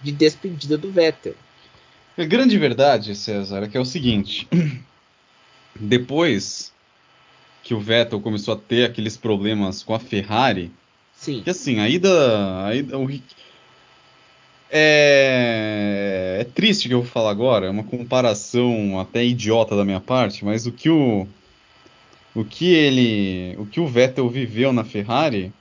de 0.01 0.11
despedida 0.11 0.77
do 0.77 0.91
Vettel. 0.91 1.35
A 2.17 2.25
grande 2.25 2.57
verdade, 2.57 3.15
César, 3.15 3.63
é 3.63 3.67
que 3.69 3.77
é 3.77 3.79
o 3.79 3.85
seguinte: 3.85 4.47
depois 5.79 6.70
que 7.63 7.73
o 7.73 7.79
Vettel 7.79 8.19
começou 8.19 8.53
a 8.53 8.57
ter 8.57 8.85
aqueles 8.85 9.17
problemas 9.17 9.83
com 9.83 9.93
a 9.93 9.99
Ferrari, 9.99 10.71
Sim. 11.13 11.41
que 11.43 11.49
assim, 11.49 11.79
a 11.79 11.87
ida, 11.87 12.65
a 12.65 12.75
ida 12.75 12.97
o, 12.97 13.09
é, 14.69 16.37
é 16.39 16.43
triste 16.55 16.87
que 16.87 16.93
eu 16.93 17.01
vou 17.01 17.09
falar 17.09 17.31
agora, 17.31 17.67
é 17.67 17.69
uma 17.69 17.83
comparação 17.83 18.99
até 18.99 19.23
idiota 19.23 19.75
da 19.75 19.85
minha 19.85 19.99
parte, 19.99 20.43
mas 20.43 20.65
o 20.65 20.71
que 20.71 20.89
o 20.89 21.27
o 22.33 22.45
que 22.45 22.73
ele, 22.73 23.55
o 23.57 23.65
que 23.65 23.79
o 23.79 23.87
Vettel 23.87 24.29
viveu 24.29 24.71
na 24.71 24.83
Ferrari 24.83 25.51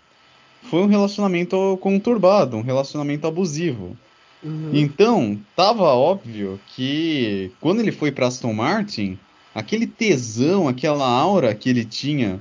foi 0.63 0.81
um 0.81 0.87
relacionamento 0.87 1.79
conturbado, 1.81 2.57
um 2.57 2.63
relacionamento 2.63 3.27
abusivo. 3.27 3.97
Uhum. 4.43 4.71
Então, 4.73 5.39
tava 5.57 5.85
óbvio 5.85 6.61
que 6.75 7.51
quando 7.61 7.81
ele 7.81 7.93
foi 7.93 8.13
para 8.13 8.27
Aston 8.27 8.53
Martin, 8.53 9.19
aquele 9.55 9.87
tesão, 9.87 10.69
aquela 10.69 11.07
aura 11.07 11.55
que 11.55 11.69
ele 11.69 11.85
tinha 11.85 12.41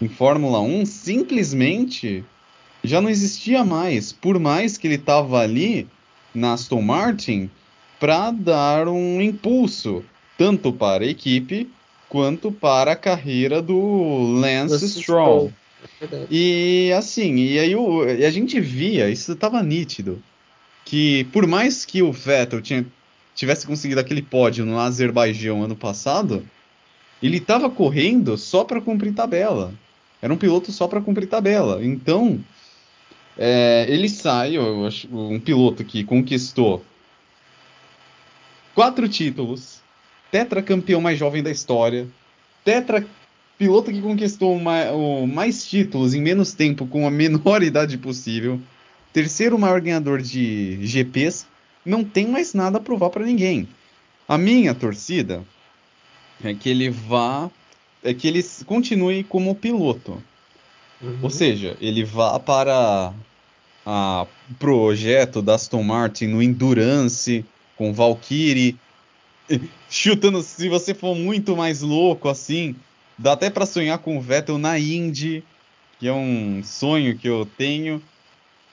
em 0.00 0.08
Fórmula 0.08 0.60
1 0.60 0.86
simplesmente 0.86 2.24
já 2.82 3.00
não 3.00 3.08
existia 3.08 3.64
mais, 3.64 4.12
por 4.12 4.38
mais 4.38 4.76
que 4.76 4.86
ele 4.86 4.98
tava 4.98 5.40
ali 5.40 5.86
na 6.34 6.54
Aston 6.54 6.82
Martin 6.82 7.50
para 8.00 8.30
dar 8.32 8.88
um 8.88 9.20
impulso 9.20 10.04
tanto 10.36 10.72
para 10.72 11.04
a 11.04 11.08
equipe 11.08 11.70
quanto 12.08 12.50
para 12.50 12.92
a 12.92 12.96
carreira 12.96 13.62
do 13.62 14.40
Lance 14.40 14.88
Stroll. 14.88 15.52
Stroll. 15.96 16.22
É 16.22 16.26
e 16.30 16.92
assim, 16.96 17.36
e 17.36 17.58
aí 17.58 17.74
o, 17.76 18.04
e 18.04 18.24
a 18.24 18.30
gente 18.30 18.60
via, 18.60 19.08
isso 19.08 19.32
estava 19.32 19.62
nítido 19.62 20.22
que 20.84 21.24
por 21.32 21.46
mais 21.46 21.84
que 21.84 22.02
o 22.02 22.12
Vettel 22.12 22.60
tinha, 22.60 22.84
tivesse 23.34 23.66
conseguido 23.66 24.00
aquele 24.00 24.22
pódio 24.22 24.64
no 24.64 24.78
Azerbaijão 24.78 25.62
ano 25.62 25.76
passado, 25.76 26.46
ele 27.22 27.38
estava 27.38 27.70
correndo 27.70 28.36
só 28.36 28.64
para 28.64 28.80
cumprir 28.80 29.14
tabela. 29.14 29.72
Era 30.20 30.32
um 30.32 30.36
piloto 30.36 30.70
só 30.70 30.86
para 30.86 31.00
cumprir 31.00 31.26
tabela. 31.26 31.84
Então, 31.84 32.40
é, 33.36 33.86
ele 33.88 34.08
sai, 34.08 34.56
eu 34.56 34.86
acho, 34.86 35.08
um 35.12 35.40
piloto 35.40 35.84
que 35.84 36.04
conquistou 36.04 36.84
quatro 38.74 39.08
títulos, 39.08 39.80
tetracampeão 40.30 41.00
mais 41.00 41.18
jovem 41.18 41.42
da 41.42 41.50
história, 41.50 42.06
tetra 42.64 43.04
piloto 43.58 43.92
que 43.92 44.00
conquistou 44.00 44.56
uma, 44.56 44.90
o, 44.90 45.26
mais 45.26 45.64
títulos 45.64 46.14
em 46.14 46.20
menos 46.20 46.52
tempo 46.52 46.86
com 46.86 47.06
a 47.06 47.10
menor 47.10 47.62
idade 47.64 47.96
possível, 47.98 48.60
terceiro 49.12 49.58
maior 49.58 49.80
ganhador 49.80 50.20
de 50.20 50.84
GPs, 50.84 51.46
não 51.84 52.04
tem 52.04 52.26
mais 52.26 52.54
nada 52.54 52.78
a 52.78 52.80
provar 52.80 53.10
para 53.10 53.24
ninguém. 53.24 53.68
A 54.28 54.38
minha 54.38 54.74
torcida 54.74 55.42
é 56.42 56.54
que 56.54 56.68
ele 56.68 56.90
vá, 56.90 57.50
é 58.02 58.14
que 58.14 58.26
ele 58.28 58.42
continue 58.66 59.24
como 59.24 59.54
piloto. 59.54 60.22
Uhum. 61.00 61.18
Ou 61.22 61.30
seja, 61.30 61.76
ele 61.80 62.04
vá 62.04 62.38
para 62.38 63.12
o 63.84 64.54
projeto 64.54 65.42
da 65.42 65.54
Aston 65.54 65.82
Martin 65.82 66.26
no 66.26 66.42
Endurance 66.42 67.44
com 67.76 67.92
Valkyrie, 67.92 68.76
chutando 69.90 70.42
se 70.42 70.68
você 70.68 70.94
for 70.94 71.14
muito 71.14 71.56
mais 71.56 71.82
louco 71.82 72.28
assim, 72.28 72.76
dá 73.18 73.32
até 73.32 73.50
para 73.50 73.66
sonhar 73.66 73.98
com 73.98 74.16
o 74.16 74.20
Vettel 74.20 74.58
na 74.58 74.78
Indy, 74.78 75.42
que 75.98 76.06
é 76.06 76.12
um 76.12 76.62
sonho 76.64 77.18
que 77.18 77.28
eu 77.28 77.46
tenho 77.58 78.02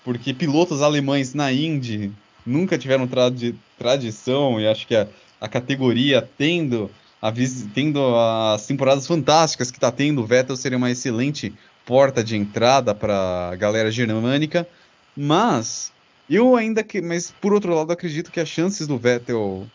porque 0.03 0.33
pilotos 0.33 0.81
alemães 0.81 1.33
na 1.33 1.51
Indy 1.51 2.11
nunca 2.49 2.77
tiveram 2.77 3.07
tradi 3.07 3.55
tradição 3.77 4.59
e 4.59 4.67
acho 4.67 4.87
que 4.87 4.95
a, 4.95 5.07
a 5.39 5.47
categoria 5.47 6.27
tendo, 6.37 6.89
a, 7.21 7.31
tendo 7.73 8.15
as 8.15 8.65
temporadas 8.65 9.07
fantásticas 9.07 9.71
que 9.71 9.77
está 9.77 9.91
tendo, 9.91 10.21
o 10.21 10.25
Vettel 10.25 10.57
seria 10.57 10.77
uma 10.77 10.91
excelente 10.91 11.53
porta 11.85 12.23
de 12.23 12.35
entrada 12.35 12.93
para 12.93 13.49
a 13.51 13.55
galera 13.55 13.91
germânica, 13.91 14.67
mas 15.15 15.91
eu 16.29 16.55
ainda 16.55 16.83
que, 16.83 17.01
mas 17.01 17.31
por 17.39 17.53
outro 17.53 17.73
lado 17.73 17.91
acredito 17.91 18.31
que 18.31 18.39
as 18.39 18.49
chances 18.49 18.85
do 18.85 18.97
Vettel 18.97 19.67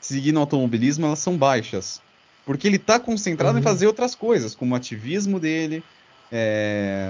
seguir 0.00 0.32
no 0.32 0.40
automobilismo 0.40 1.06
elas 1.06 1.18
são 1.18 1.36
baixas, 1.36 2.00
porque 2.46 2.66
ele 2.66 2.76
está 2.76 2.98
concentrado 2.98 3.54
uhum. 3.54 3.60
em 3.60 3.62
fazer 3.62 3.86
outras 3.86 4.14
coisas, 4.14 4.54
como 4.54 4.74
o 4.74 4.76
ativismo 4.76 5.38
dele, 5.38 5.82
é, 6.30 7.08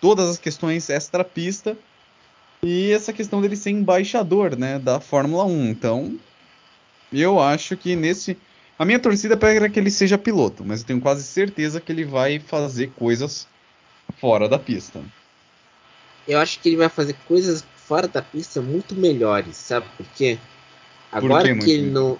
todas 0.00 0.28
as 0.28 0.38
questões 0.38 0.90
extra-pista 0.90 1.76
e 2.64 2.92
essa 2.92 3.12
questão 3.12 3.40
dele 3.40 3.56
ser 3.56 3.70
embaixador 3.70 4.56
né, 4.56 4.78
da 4.78 5.00
Fórmula 5.00 5.44
1. 5.44 5.66
Então, 5.70 6.18
eu 7.12 7.40
acho 7.40 7.76
que 7.76 7.96
nesse. 7.96 8.38
A 8.78 8.84
minha 8.84 8.98
torcida 8.98 9.34
é 9.34 9.36
para 9.36 9.68
que 9.68 9.78
ele 9.78 9.90
seja 9.90 10.16
piloto, 10.16 10.64
mas 10.64 10.80
eu 10.80 10.86
tenho 10.86 11.00
quase 11.00 11.24
certeza 11.24 11.80
que 11.80 11.90
ele 11.90 12.04
vai 12.04 12.38
fazer 12.38 12.90
coisas 12.96 13.46
fora 14.18 14.48
da 14.48 14.58
pista. 14.58 15.00
Eu 16.26 16.38
acho 16.38 16.60
que 16.60 16.68
ele 16.68 16.76
vai 16.76 16.88
fazer 16.88 17.14
coisas 17.26 17.64
fora 17.76 18.06
da 18.06 18.22
pista 18.22 18.62
muito 18.62 18.94
melhores, 18.94 19.56
sabe 19.56 19.86
por 19.96 20.06
quê? 20.16 20.38
Agora 21.10 21.48
Por 21.48 21.58
que, 21.58 21.64
que 21.64 21.70
ele 21.72 21.90
não. 21.90 22.18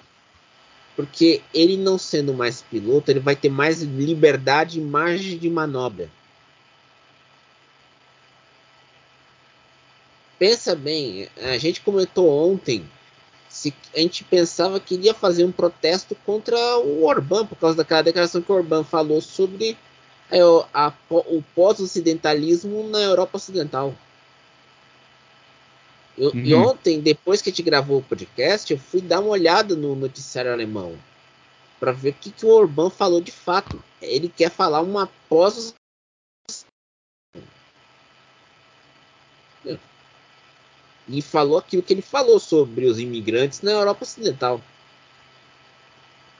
Porque 0.95 1.41
ele 1.53 1.77
não 1.77 1.97
sendo 1.97 2.33
mais 2.33 2.61
piloto, 2.61 3.09
ele 3.09 3.19
vai 3.19 3.35
ter 3.35 3.49
mais 3.49 3.81
liberdade 3.81 4.79
e 4.79 4.83
margem 4.83 5.37
de 5.37 5.49
manobra. 5.49 6.09
Pensa 10.37 10.75
bem, 10.75 11.29
a 11.37 11.57
gente 11.57 11.81
comentou 11.81 12.29
ontem 12.29 12.87
se 13.49 13.73
a 13.95 13.99
gente 13.99 14.23
pensava 14.23 14.79
que 14.79 14.95
iria 14.95 15.13
fazer 15.13 15.45
um 15.45 15.51
protesto 15.51 16.15
contra 16.25 16.57
o 16.79 17.05
Orbán 17.05 17.45
por 17.45 17.55
causa 17.55 17.77
daquela 17.77 18.01
declaração 18.01 18.41
que 18.41 18.51
o 18.51 18.55
Orbán 18.55 18.83
falou 18.83 19.21
sobre 19.21 19.77
é, 20.31 20.39
a, 20.73 20.91
o 21.09 21.43
pós-ocidentalismo 21.53 22.89
na 22.89 22.99
Europa 22.99 23.37
Ocidental. 23.37 23.93
Eu, 26.17 26.31
uhum. 26.31 26.39
E 26.43 26.55
ontem, 26.55 26.99
depois 26.99 27.41
que 27.41 27.49
a 27.49 27.51
gente 27.51 27.61
gravou 27.61 27.99
o 27.99 28.03
podcast, 28.03 28.73
eu 28.73 28.79
fui 28.79 29.01
dar 29.01 29.19
uma 29.19 29.29
olhada 29.29 29.75
no 29.75 29.95
noticiário 29.95 30.51
alemão 30.51 30.97
para 31.79 31.91
ver 31.91 32.09
o 32.09 32.13
que, 32.13 32.31
que 32.31 32.45
o 32.45 32.49
Orbán 32.49 32.89
falou 32.89 33.21
de 33.21 33.31
fato. 33.31 33.83
Ele 34.01 34.29
quer 34.29 34.49
falar 34.49 34.81
uma 34.81 35.09
pós 35.29 35.75
e 41.07 41.21
falou 41.21 41.57
aquilo 41.57 41.83
que 41.83 41.93
ele 41.93 42.01
falou 42.01 42.39
sobre 42.39 42.85
os 42.85 42.99
imigrantes 42.99 43.61
na 43.61 43.71
Europa 43.71 44.03
Ocidental. 44.03 44.61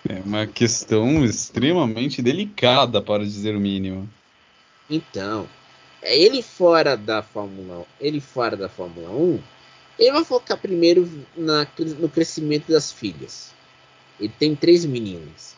É 0.08 0.20
uma 0.26 0.46
questão 0.46 1.24
extremamente 1.24 2.22
delicada, 2.22 3.02
para 3.02 3.24
dizer 3.24 3.56
o 3.56 3.60
mínimo. 3.60 4.10
Então, 4.90 5.48
é 6.02 6.18
ele 6.18 6.42
fora 6.42 6.98
da 6.98 7.24
Fórmula 7.24 7.80
1, 7.80 7.86
ele 8.02 8.20
fora 8.20 8.58
da 8.58 8.68
Fórmula 8.68 9.10
1, 9.10 9.42
ele 9.98 10.12
vai 10.12 10.26
focar 10.26 10.58
primeiro 10.58 11.10
na, 11.36 11.66
no 12.00 12.10
crescimento 12.10 12.72
das 12.72 12.92
filhas. 12.92 13.54
Ele 14.20 14.34
tem 14.38 14.56
três 14.56 14.86
meninas. 14.86 15.56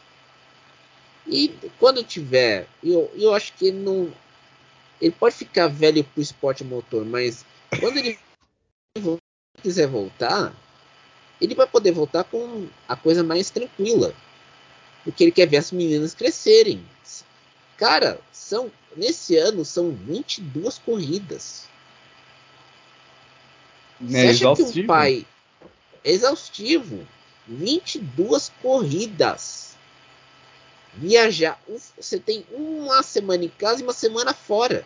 E 1.28 1.54
quando 1.80 2.04
tiver, 2.04 2.68
eu, 2.84 3.12
eu 3.16 3.34
acho 3.34 3.54
que 3.54 3.68
ele 3.68 3.80
não. 3.80 4.12
Ele 5.02 5.12
pode 5.12 5.36
ficar 5.36 5.68
velho 5.68 6.04
pro 6.04 6.22
esporte 6.22 6.64
motor, 6.64 7.04
mas 7.04 7.44
quando 7.80 7.98
ele 7.98 8.18
quiser 9.62 9.88
voltar, 9.88 10.54
ele 11.42 11.56
vai 11.56 11.68
poder 11.68 11.92
voltar 11.92 12.24
com 12.24 12.68
a 12.88 12.96
coisa 12.96 13.24
mais 13.24 13.50
tranquila. 13.50 14.14
Porque 15.04 15.24
ele 15.24 15.32
quer 15.32 15.48
ver 15.48 15.58
as 15.58 15.72
meninas 15.72 16.14
crescerem. 16.14 16.84
Cara, 17.78 18.20
são 18.32 18.72
nesse 18.96 19.36
ano 19.36 19.66
são 19.66 19.92
22 19.92 20.78
corridas. 20.80 21.68
É 24.02 24.06
Você 24.06 24.18
acha 24.18 24.30
exaustivo. 24.30 24.72
que 24.72 24.82
um 24.82 24.88
pai 24.88 25.26
exaustivo, 26.04 27.08
22 27.48 28.52
corridas. 28.62 29.76
Viajar, 30.94 31.60
você 31.98 32.18
tem 32.18 32.46
uma 32.52 33.04
semana 33.04 33.44
em 33.44 33.50
casa 33.50 33.82
e 33.82 33.84
uma 33.84 33.94
semana 33.94 34.34
fora. 34.34 34.86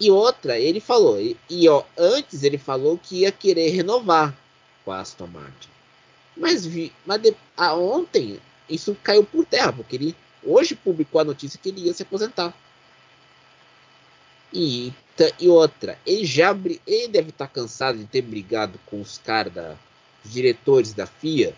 E 0.00 0.10
outra, 0.10 0.58
ele 0.58 0.80
falou, 0.80 1.20
e, 1.20 1.36
e, 1.50 1.68
ó, 1.68 1.82
antes 1.96 2.44
ele 2.44 2.58
falou 2.58 2.96
que 2.96 3.20
ia 3.20 3.32
querer 3.32 3.70
renovar 3.70 4.36
com 4.84 4.92
a 4.92 5.00
Aston 5.00 5.26
Martin. 5.26 5.68
Mas, 6.36 6.64
vi, 6.64 6.92
mas 7.04 7.20
de- 7.20 7.36
a, 7.56 7.74
ontem 7.74 8.40
isso 8.68 8.96
caiu 9.02 9.24
por 9.24 9.44
terra, 9.44 9.72
porque 9.72 9.96
ele 9.96 10.16
hoje 10.42 10.76
publicou 10.76 11.20
a 11.20 11.24
notícia 11.24 11.58
que 11.60 11.68
ele 11.68 11.82
ia 11.82 11.92
se 11.92 12.02
aposentar. 12.04 12.54
E, 14.52 14.92
e 15.40 15.48
outra, 15.48 15.98
ele 16.06 16.24
já 16.24 16.56
ele 16.86 17.08
deve 17.08 17.30
estar 17.30 17.48
cansado 17.48 17.98
de 17.98 18.06
ter 18.06 18.22
brigado 18.22 18.78
com 18.86 19.00
os 19.00 19.18
caras 19.18 19.76
os 20.24 20.32
diretores 20.32 20.92
da 20.92 21.06
FIA, 21.06 21.54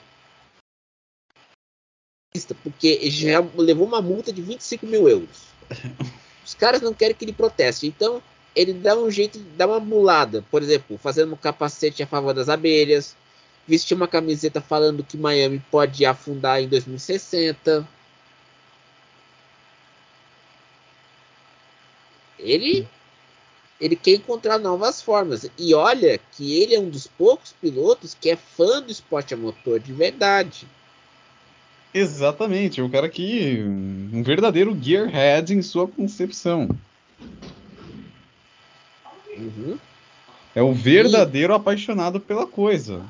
porque 2.63 2.89
ele 2.89 3.11
já 3.11 3.41
levou 3.57 3.87
uma 3.87 4.01
multa 4.01 4.33
de 4.33 4.41
25 4.41 4.87
mil 4.87 5.09
euros. 5.09 5.49
Os 6.51 6.55
caras 6.55 6.81
não 6.81 6.93
querem 6.93 7.15
que 7.15 7.25
ele 7.25 7.33
proteste, 7.33 7.87
então 7.87 8.21
ele 8.57 8.73
dá 8.73 8.97
um 8.97 9.09
jeito 9.09 9.39
dar 9.57 9.69
uma 9.69 9.79
bulada, 9.79 10.45
por 10.51 10.61
exemplo, 10.61 10.99
fazendo 10.99 11.33
um 11.33 11.37
capacete 11.37 12.03
a 12.03 12.09
favor 12.09 12.35
das 12.35 12.49
abelhas, 12.49 13.15
vestir 13.69 13.95
uma 13.95 14.09
camiseta 14.09 14.61
falando 14.61 15.05
que 15.05 15.17
Miami 15.17 15.63
pode 15.71 16.05
afundar 16.05 16.61
em 16.61 16.67
2060. 16.67 17.87
Ele 22.37 22.89
ele 23.81 23.95
quer 23.95 24.17
encontrar 24.17 24.59
novas 24.59 25.01
formas. 25.01 25.49
E 25.57 25.73
olha 25.73 26.19
que 26.33 26.61
ele 26.61 26.75
é 26.75 26.81
um 26.81 26.91
dos 26.91 27.07
poucos 27.07 27.55
pilotos 27.61 28.17
que 28.21 28.29
é 28.29 28.35
fã 28.35 28.83
do 28.83 28.91
esporte 28.91 29.35
a 29.35 29.37
motor 29.37 29.79
de 29.79 29.93
verdade. 29.93 30.67
Exatamente, 31.93 32.81
o 32.81 32.89
cara 32.89 33.09
que. 33.09 33.63
Um 34.13 34.23
verdadeiro 34.23 34.77
gearhead 34.81 35.53
em 35.53 35.63
sua 35.63 35.89
concepção. 35.89 36.69
Uhum. 39.37 39.79
É 40.55 40.63
o 40.63 40.73
verdadeiro 40.73 41.55
apaixonado 41.55 42.21
pela 42.21 42.47
coisa. 42.47 43.05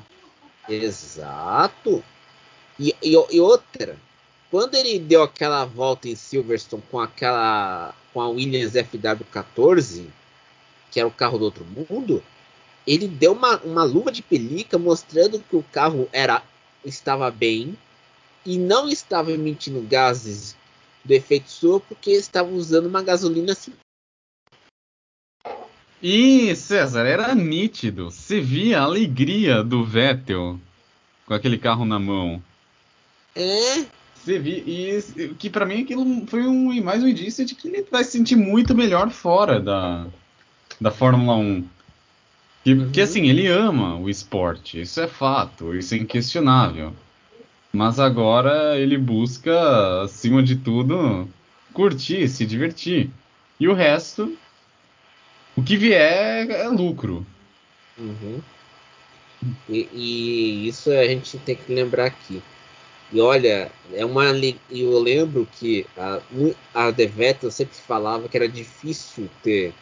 Exato. 0.67 2.03
E, 2.79 2.95
e, 3.01 3.11
e 3.11 3.39
outra, 3.39 3.97
quando 4.49 4.75
ele 4.75 4.97
deu 4.97 5.21
aquela 5.23 5.65
volta 5.65 6.07
em 6.07 6.15
Silverstone 6.15 6.83
com 6.89 6.99
aquela 6.99 7.93
com 8.13 8.19
a 8.19 8.27
Williams 8.27 8.73
FW14, 8.73 10.05
que 10.89 10.99
era 10.99 11.07
o 11.07 11.11
carro 11.11 11.37
do 11.37 11.45
outro 11.45 11.65
mundo, 11.65 12.21
ele 12.85 13.07
deu 13.07 13.31
uma, 13.31 13.57
uma 13.59 13.83
luva 13.83 14.11
de 14.11 14.21
pelica 14.21 14.77
mostrando 14.77 15.39
que 15.39 15.55
o 15.55 15.63
carro 15.71 16.09
era 16.11 16.43
estava 16.83 17.29
bem 17.31 17.77
e 18.45 18.57
não 18.57 18.89
estava 18.89 19.31
emitindo 19.31 19.81
gases 19.81 20.55
do 21.03 21.13
efeito 21.13 21.47
estufa 21.47 21.85
porque 21.87 22.11
estava 22.11 22.49
usando 22.49 22.87
uma 22.87 23.01
gasolina 23.01 23.53
assim. 23.53 23.73
E, 26.01 26.55
César, 26.55 27.05
era 27.05 27.35
nítido. 27.35 28.09
Você 28.09 28.39
via 28.41 28.79
a 28.79 28.83
alegria 28.83 29.63
do 29.63 29.85
Vettel 29.85 30.59
com 31.25 31.33
aquele 31.33 31.57
carro 31.57 31.85
na 31.85 31.99
mão. 31.99 32.41
É, 33.35 33.85
Você 34.15 34.39
via, 34.39 34.63
e 34.65 35.33
que 35.35 35.49
pra 35.49 35.65
mim 35.65 35.83
aquilo 35.83 36.25
foi 36.27 36.45
um, 36.45 36.83
mais 36.83 37.03
um 37.03 37.07
indício 37.07 37.45
de 37.45 37.55
que 37.55 37.67
ele 37.67 37.85
vai 37.89 38.03
se 38.03 38.11
sentir 38.11 38.35
muito 38.35 38.73
melhor 38.73 39.11
fora 39.11 39.59
da, 39.59 40.07
da 40.79 40.91
Fórmula 40.91 41.35
1. 41.37 41.67
Que, 42.63 42.73
Uhum. 42.73 42.83
Porque 42.85 43.01
assim, 43.01 43.27
ele 43.27 43.47
ama 43.47 43.95
o 43.95 44.09
esporte, 44.09 44.81
isso 44.81 44.99
é 44.99 45.07
fato, 45.07 45.75
isso 45.75 45.93
é 45.93 45.97
inquestionável. 45.97 46.93
Mas 47.73 47.99
agora 47.99 48.77
ele 48.77 48.97
busca, 48.97 50.01
acima 50.03 50.43
de 50.43 50.57
tudo, 50.57 51.27
curtir, 51.73 52.27
se 52.27 52.45
divertir. 52.45 53.09
E 53.59 53.67
o 53.67 53.73
resto, 53.73 54.37
o 55.55 55.63
que 55.63 55.77
vier 55.77 56.49
é 56.49 56.67
lucro. 56.67 57.25
Uhum. 57.97 58.41
E, 59.69 59.89
e 59.93 60.67
isso 60.67 60.91
a 60.91 61.05
gente 61.05 61.37
tem 61.39 61.55
que 61.55 61.73
lembrar 61.73 62.05
aqui. 62.05 62.41
E 63.11 63.19
olha, 63.19 63.71
é 63.93 64.05
uma 64.05 64.25
eu 64.69 64.99
lembro 64.99 65.47
que 65.59 65.85
a, 65.97 66.21
a 66.73 66.91
Vettel 66.91 67.51
sempre 67.51 67.75
falava 67.75 68.29
que 68.29 68.37
era 68.37 68.47
difícil 68.47 69.29
ter 69.43 69.73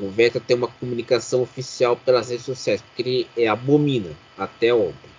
o 0.00 0.08
Vettel 0.08 0.40
ter 0.40 0.54
uma 0.54 0.68
comunicação 0.68 1.42
oficial 1.42 1.96
pelas 1.96 2.30
redes 2.30 2.46
sociais, 2.46 2.80
porque 2.80 3.02
ele 3.02 3.28
é, 3.36 3.48
abomina 3.48 4.10
até 4.36 4.72
ontem. 4.72 5.17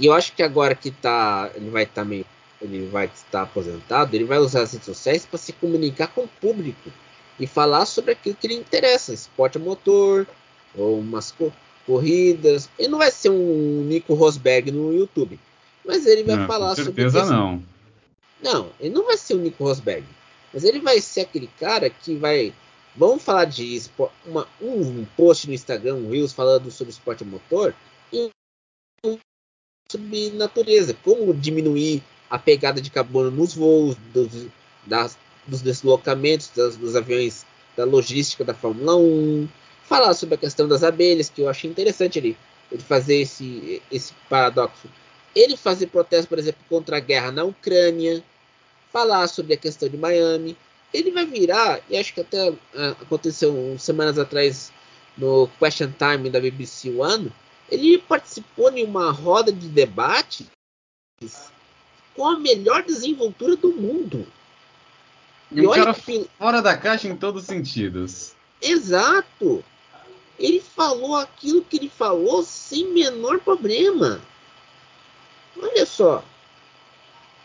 E 0.00 0.06
eu 0.06 0.14
acho 0.14 0.32
que 0.32 0.42
agora 0.42 0.74
que 0.74 0.90
tá, 0.90 1.50
ele 1.54 1.68
vai 1.68 1.82
estar 1.82 2.06
meio, 2.06 2.24
ele 2.62 2.86
vai 2.86 3.04
estar 3.06 3.42
aposentado, 3.42 4.14
ele 4.16 4.24
vai 4.24 4.38
usar 4.38 4.62
as 4.62 4.72
redes 4.72 4.86
sociais 4.86 5.26
para 5.26 5.38
se 5.38 5.52
comunicar 5.52 6.06
com 6.08 6.22
o 6.22 6.28
público 6.40 6.90
e 7.38 7.46
falar 7.46 7.84
sobre 7.84 8.12
aquilo 8.12 8.34
que 8.34 8.48
lhe 8.48 8.54
interessa, 8.54 9.12
esporte 9.12 9.58
a 9.58 9.60
motor, 9.60 10.26
ou 10.74 10.98
umas 10.98 11.32
co- 11.32 11.52
corridas. 11.86 12.70
Ele 12.78 12.88
não 12.88 12.96
vai 12.98 13.10
ser 13.10 13.28
um 13.28 13.82
Nico 13.84 14.14
Rosberg 14.14 14.70
no 14.70 14.90
YouTube, 14.90 15.38
mas 15.84 16.06
ele 16.06 16.24
vai 16.24 16.36
Não, 16.36 16.46
falar 16.46 16.70
com 16.70 16.76
sobre 16.84 17.02
certeza 17.02 17.20
questão- 17.20 17.62
não. 18.42 18.52
não, 18.52 18.72
ele 18.80 18.94
não 18.94 19.04
vai 19.04 19.18
ser 19.18 19.34
o 19.34 19.38
Nico 19.38 19.62
Rosberg. 19.64 20.06
Mas 20.52 20.64
ele 20.64 20.80
vai 20.80 20.98
ser 21.00 21.20
aquele 21.20 21.48
cara 21.58 21.90
que 21.90 22.16
vai. 22.16 22.54
Vamos 22.96 23.22
falar 23.22 23.44
de 23.44 23.80
uma, 24.26 24.48
um 24.60 25.04
post 25.16 25.46
no 25.46 25.52
Instagram, 25.54 25.94
um 25.96 26.10
Reels 26.10 26.32
falando 26.32 26.70
sobre 26.70 26.90
esporte 26.90 27.22
a 27.22 27.26
motor 27.26 27.74
e 28.12 28.28
um 29.04 29.16
sobre 29.90 30.30
natureza. 30.30 30.94
Como 31.04 31.34
diminuir 31.34 32.02
a 32.28 32.38
pegada 32.38 32.80
de 32.80 32.90
carbono 32.90 33.30
nos 33.30 33.54
voos, 33.54 33.96
dos, 34.14 34.46
das, 34.86 35.18
dos 35.46 35.60
deslocamentos 35.62 36.50
das- 36.54 36.76
dos 36.76 36.94
aviões, 36.96 37.44
da 37.76 37.84
logística 37.84 38.44
da 38.44 38.54
Fórmula 38.54 38.96
1. 38.96 39.48
Falar 39.84 40.14
sobre 40.14 40.36
a 40.36 40.38
questão 40.38 40.68
das 40.68 40.82
abelhas, 40.84 41.28
que 41.28 41.40
eu 41.42 41.48
achei 41.48 41.68
interessante 41.68 42.18
ele, 42.18 42.36
ele 42.70 42.82
fazer 42.82 43.16
esse, 43.22 43.82
esse 43.90 44.12
paradoxo. 44.28 44.88
Ele 45.34 45.56
fazer 45.56 45.86
protesto, 45.88 46.28
por 46.28 46.38
exemplo, 46.38 46.60
contra 46.68 46.96
a 46.96 47.00
guerra 47.00 47.32
na 47.32 47.44
Ucrânia 47.44 48.22
falar 48.92 49.26
sobre 49.28 49.54
a 49.54 49.56
questão 49.56 49.88
de 49.88 49.96
Miami. 49.96 50.56
Ele 50.92 51.10
vai 51.12 51.24
virar, 51.24 51.80
e 51.88 51.96
acho 51.96 52.12
que 52.12 52.20
até 52.20 52.52
ah, 52.74 52.96
aconteceu 53.00 53.52
uns 53.52 53.82
semanas 53.82 54.18
atrás 54.18 54.72
no 55.16 55.48
Question 55.58 55.92
Time 55.98 56.28
da 56.30 56.40
BBC 56.40 56.90
One, 56.90 57.30
ele 57.70 57.98
participou 57.98 58.70
de 58.70 58.82
uma 58.82 59.10
roda 59.12 59.52
de 59.52 59.68
debate 59.68 60.46
com 62.14 62.26
a 62.26 62.38
melhor 62.38 62.82
desenvoltura 62.82 63.56
do 63.56 63.72
mundo. 63.72 64.26
E 65.52 65.66
um 65.66 65.70
cara 65.72 65.94
que- 65.94 66.28
fora 66.38 66.60
da 66.62 66.76
caixa 66.76 67.08
em 67.08 67.16
todos 67.16 67.42
os 67.42 67.48
sentidos. 67.48 68.34
Exato! 68.60 69.64
Ele 70.38 70.60
falou 70.60 71.16
aquilo 71.16 71.62
que 71.62 71.76
ele 71.76 71.88
falou 71.90 72.42
sem 72.42 72.88
menor 72.88 73.40
problema. 73.40 74.20
Olha 75.60 75.84
só. 75.84 76.24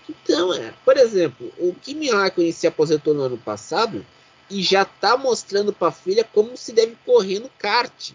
Então, 0.08 0.54
é, 0.54 0.74
por 0.86 0.96
exemplo, 0.98 1.52
o 1.58 1.74
Kimi 1.74 2.10
Raikkonen 2.12 2.52
se 2.52 2.68
aposentou 2.68 3.14
no 3.14 3.24
ano 3.24 3.38
passado 3.38 4.06
e 4.50 4.62
já 4.62 4.84
está 4.84 5.18
mostrando 5.18 5.74
para 5.74 5.88
a 5.88 5.92
filha 5.92 6.24
como 6.24 6.56
se 6.56 6.72
deve 6.72 6.96
correr 7.06 7.40
no 7.40 7.50
kart. 7.58 8.12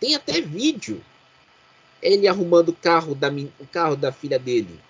Tem 0.00 0.14
até 0.14 0.40
vídeo. 0.40 1.04
Ele 2.02 2.26
arrumando 2.26 2.70
o 2.70 2.76
carro 2.76 3.14
da, 3.14 3.28
o 3.28 3.66
carro 3.66 3.94
da 3.94 4.10
filha 4.10 4.38
dele. 4.38 4.80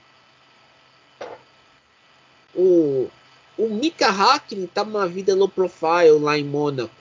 O, 2.54 3.10
o 3.58 3.68
Mika 3.68 4.08
Hakkinen 4.08 4.68
tá 4.68 4.84
numa 4.84 5.08
vida 5.08 5.34
low 5.34 5.48
profile 5.48 6.18
lá 6.20 6.38
em 6.38 6.44
Mônaco. 6.44 6.92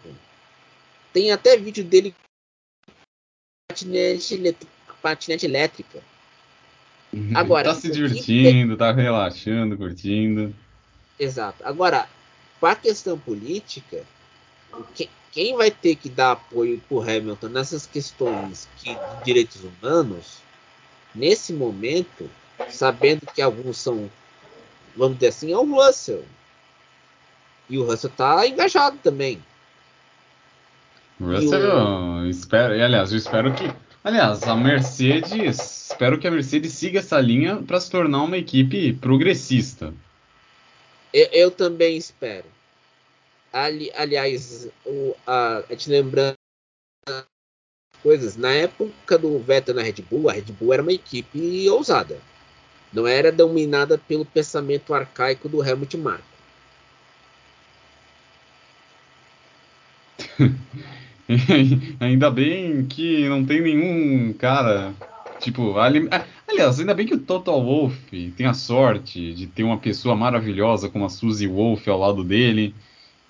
Tem 1.14 1.32
até 1.32 1.58
vídeo 1.58 1.84
dele 1.84 2.14
com 2.86 2.94
patinete, 3.70 4.58
patinete 5.02 5.46
elétrica. 5.46 6.02
Agora, 7.36 7.74
tá 7.74 7.80
se 7.80 7.92
divertindo, 7.92 8.78
tá 8.78 8.92
relaxando, 8.92 9.76
curtindo. 9.78 10.56
Exato. 11.20 11.66
Agora, 11.66 12.08
para 12.60 12.74
a 12.74 12.76
questão 12.76 13.18
política, 13.18 14.06
que- 14.94 15.10
quem 15.32 15.56
vai 15.56 15.72
ter 15.72 15.96
que 15.96 16.10
dar 16.10 16.32
apoio 16.32 16.82
para 16.88 16.98
o 16.98 17.02
Hamilton 17.02 17.48
nessas 17.50 17.86
questões 17.86 18.68
que, 18.78 18.94
de 18.94 19.26
direitos 19.26 19.62
humanos, 19.64 20.40
nesse 21.14 21.54
momento, 21.54 22.30
sabendo 22.70 23.26
que 23.34 23.42
alguns 23.42 23.78
são, 23.78 24.10
vamos 24.96 25.16
dizer 25.16 25.28
assim, 25.28 25.52
é 25.52 25.58
o 25.58 25.64
Russell. 25.64 26.24
E 27.70 27.78
o 27.78 27.86
Russell 27.86 28.10
está 28.10 28.48
engajado 28.48 28.98
também. 29.04 29.42
Russell, 31.20 31.60
eu 31.60 32.30
espero, 32.30 32.76
e, 32.76 32.82
aliás, 32.82 33.12
eu 33.12 33.18
espero 33.18 33.54
que. 33.54 33.72
Aliás, 34.04 34.44
a 34.44 34.56
Mercedes. 34.56 35.90
Espero 35.92 36.18
que 36.18 36.28
a 36.28 36.32
Mercedes 36.32 36.72
siga 36.74 37.00
essa 37.00 37.20
linha 37.20 37.58
para 37.58 37.80
se 37.80 37.92
tornar 37.92 38.24
uma 38.24 38.38
equipe 38.38 38.94
progressista. 38.94 39.94
Eu, 41.14 41.28
eu 41.32 41.52
também 41.52 41.98
espero. 41.98 42.46
Ali, 43.52 43.92
aliás, 43.96 44.70
o, 44.86 45.16
a, 45.26 45.64
a 45.70 45.72
gente 45.72 45.90
lembrando 45.90 46.36
coisas, 48.02 48.38
na 48.38 48.52
época 48.52 49.18
do 49.18 49.40
Vettel 49.40 49.76
na 49.76 49.82
Red 49.82 50.04
Bull, 50.10 50.30
a 50.30 50.34
Red 50.34 50.52
Bull 50.60 50.74
era 50.74 50.82
uma 50.82 50.94
equipe 50.94 51.70
ousada. 51.70 52.18
Não 52.92 53.06
era 53.06 53.32
dominada 53.32 53.98
pelo 53.98 54.26
pensamento 54.26 54.94
arcaico 54.94 55.48
do 55.48 55.64
Helmut 55.64 55.96
Marko. 55.98 56.24
ainda 62.00 62.32
bem 62.32 62.86
que 62.86 63.28
não 63.30 63.46
tem 63.46 63.62
nenhum 63.62 64.34
cara. 64.34 64.94
Tipo, 65.40 65.78
ali... 65.78 66.10
aliás, 66.48 66.80
ainda 66.80 66.94
bem 66.94 67.06
que 67.06 67.14
o 67.14 67.20
Total 67.20 67.62
Wolff 67.64 68.32
tem 68.36 68.46
a 68.48 68.54
sorte 68.54 69.34
de 69.34 69.48
ter 69.48 69.64
uma 69.64 69.78
pessoa 69.78 70.16
maravilhosa 70.16 70.90
como 70.90 71.06
a 71.06 71.10
Suzy 71.10 71.48
Wolff 71.48 71.88
ao 71.90 72.00
lado 72.00 72.24
dele. 72.24 72.74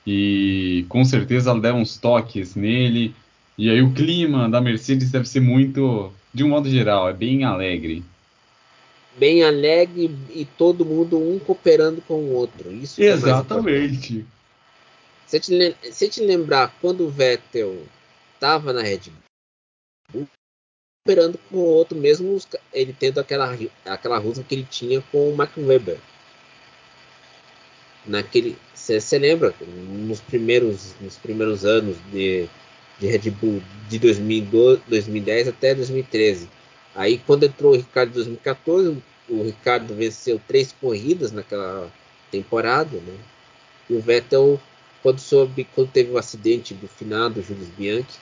E 0.06 0.86
com 0.90 1.04
certeza 1.04 1.52
ela 1.52 1.60
deve 1.60 1.78
uns 1.78 1.98
toques 1.98 2.56
nele. 2.56 3.14
E 3.58 3.70
aí 3.70 3.82
o 3.82 3.94
clima 3.94 4.50
da 4.50 4.62
Mercedes 4.62 5.12
deve 5.12 5.28
ser 5.28 5.42
muito, 5.42 6.12
de 6.34 6.44
um 6.44 6.50
modo 6.50 6.70
geral, 6.70 7.10
é 7.10 7.14
bem 7.14 7.44
alegre. 7.44 8.04
Bem 9.18 9.44
alegre 9.44 10.16
e 10.34 10.46
todo 10.46 10.86
mundo 10.86 11.18
um 11.20 11.38
cooperando 11.40 12.02
com 12.02 12.16
o 12.16 12.34
outro. 12.34 12.72
Isso 12.72 13.02
é 13.02 13.06
Exatamente. 13.06 14.26
É 14.36 14.40
se 15.30 15.40
te, 15.40 15.76
se 15.92 16.10
te 16.10 16.22
lembrar, 16.22 16.76
quando 16.82 17.06
o 17.06 17.10
Vettel 17.10 17.86
estava 18.34 18.74
na 18.74 18.82
Red 18.82 19.12
Bull, 20.12 20.28
operando 21.06 21.38
com 21.38 21.58
o 21.58 21.66
outro, 21.66 21.96
mesmo 21.96 22.36
ele 22.74 22.96
tendo 22.98 23.20
aquela, 23.20 23.56
aquela 23.86 24.18
rusga 24.18 24.44
que 24.44 24.56
ele 24.56 24.68
tinha 24.68 25.04
com 25.12 25.30
o 25.30 25.36
Mark 25.36 25.56
Webber. 25.56 26.00
Naquele, 28.08 28.58
você 28.80 29.20
lembra, 29.20 29.54
nos 29.90 30.20
primeiros, 30.22 30.96
nos 31.02 31.18
primeiros 31.18 31.66
anos 31.66 31.98
de, 32.12 32.48
de 33.00 33.08
Red 33.08 33.30
Bull, 33.32 33.62
de 33.88 34.00
2012, 34.00 34.82
2010 34.88 35.48
até 35.50 35.76
2013. 35.76 36.50
Aí, 36.96 37.20
quando 37.26 37.46
entrou 37.46 37.74
o 37.74 37.78
Ricardo 37.78 38.10
em 38.10 38.14
2014, 38.14 38.98
o 39.30 39.44
Ricardo 39.44 39.94
venceu 39.94 40.42
três 40.48 40.72
corridas 40.72 41.32
naquela 41.32 41.92
temporada, 42.32 42.98
né? 42.98 43.16
E 43.90 43.94
o 43.94 44.02
Vettel 44.02 44.60
quando 45.02 45.20
soube, 45.20 45.68
quando 45.76 45.92
teve 45.92 46.12
o 46.12 46.18
acidente 46.18 46.74
do 46.74 46.88
finado 46.88 47.42
Jules 47.42 47.70
Bianchi, 47.70 48.18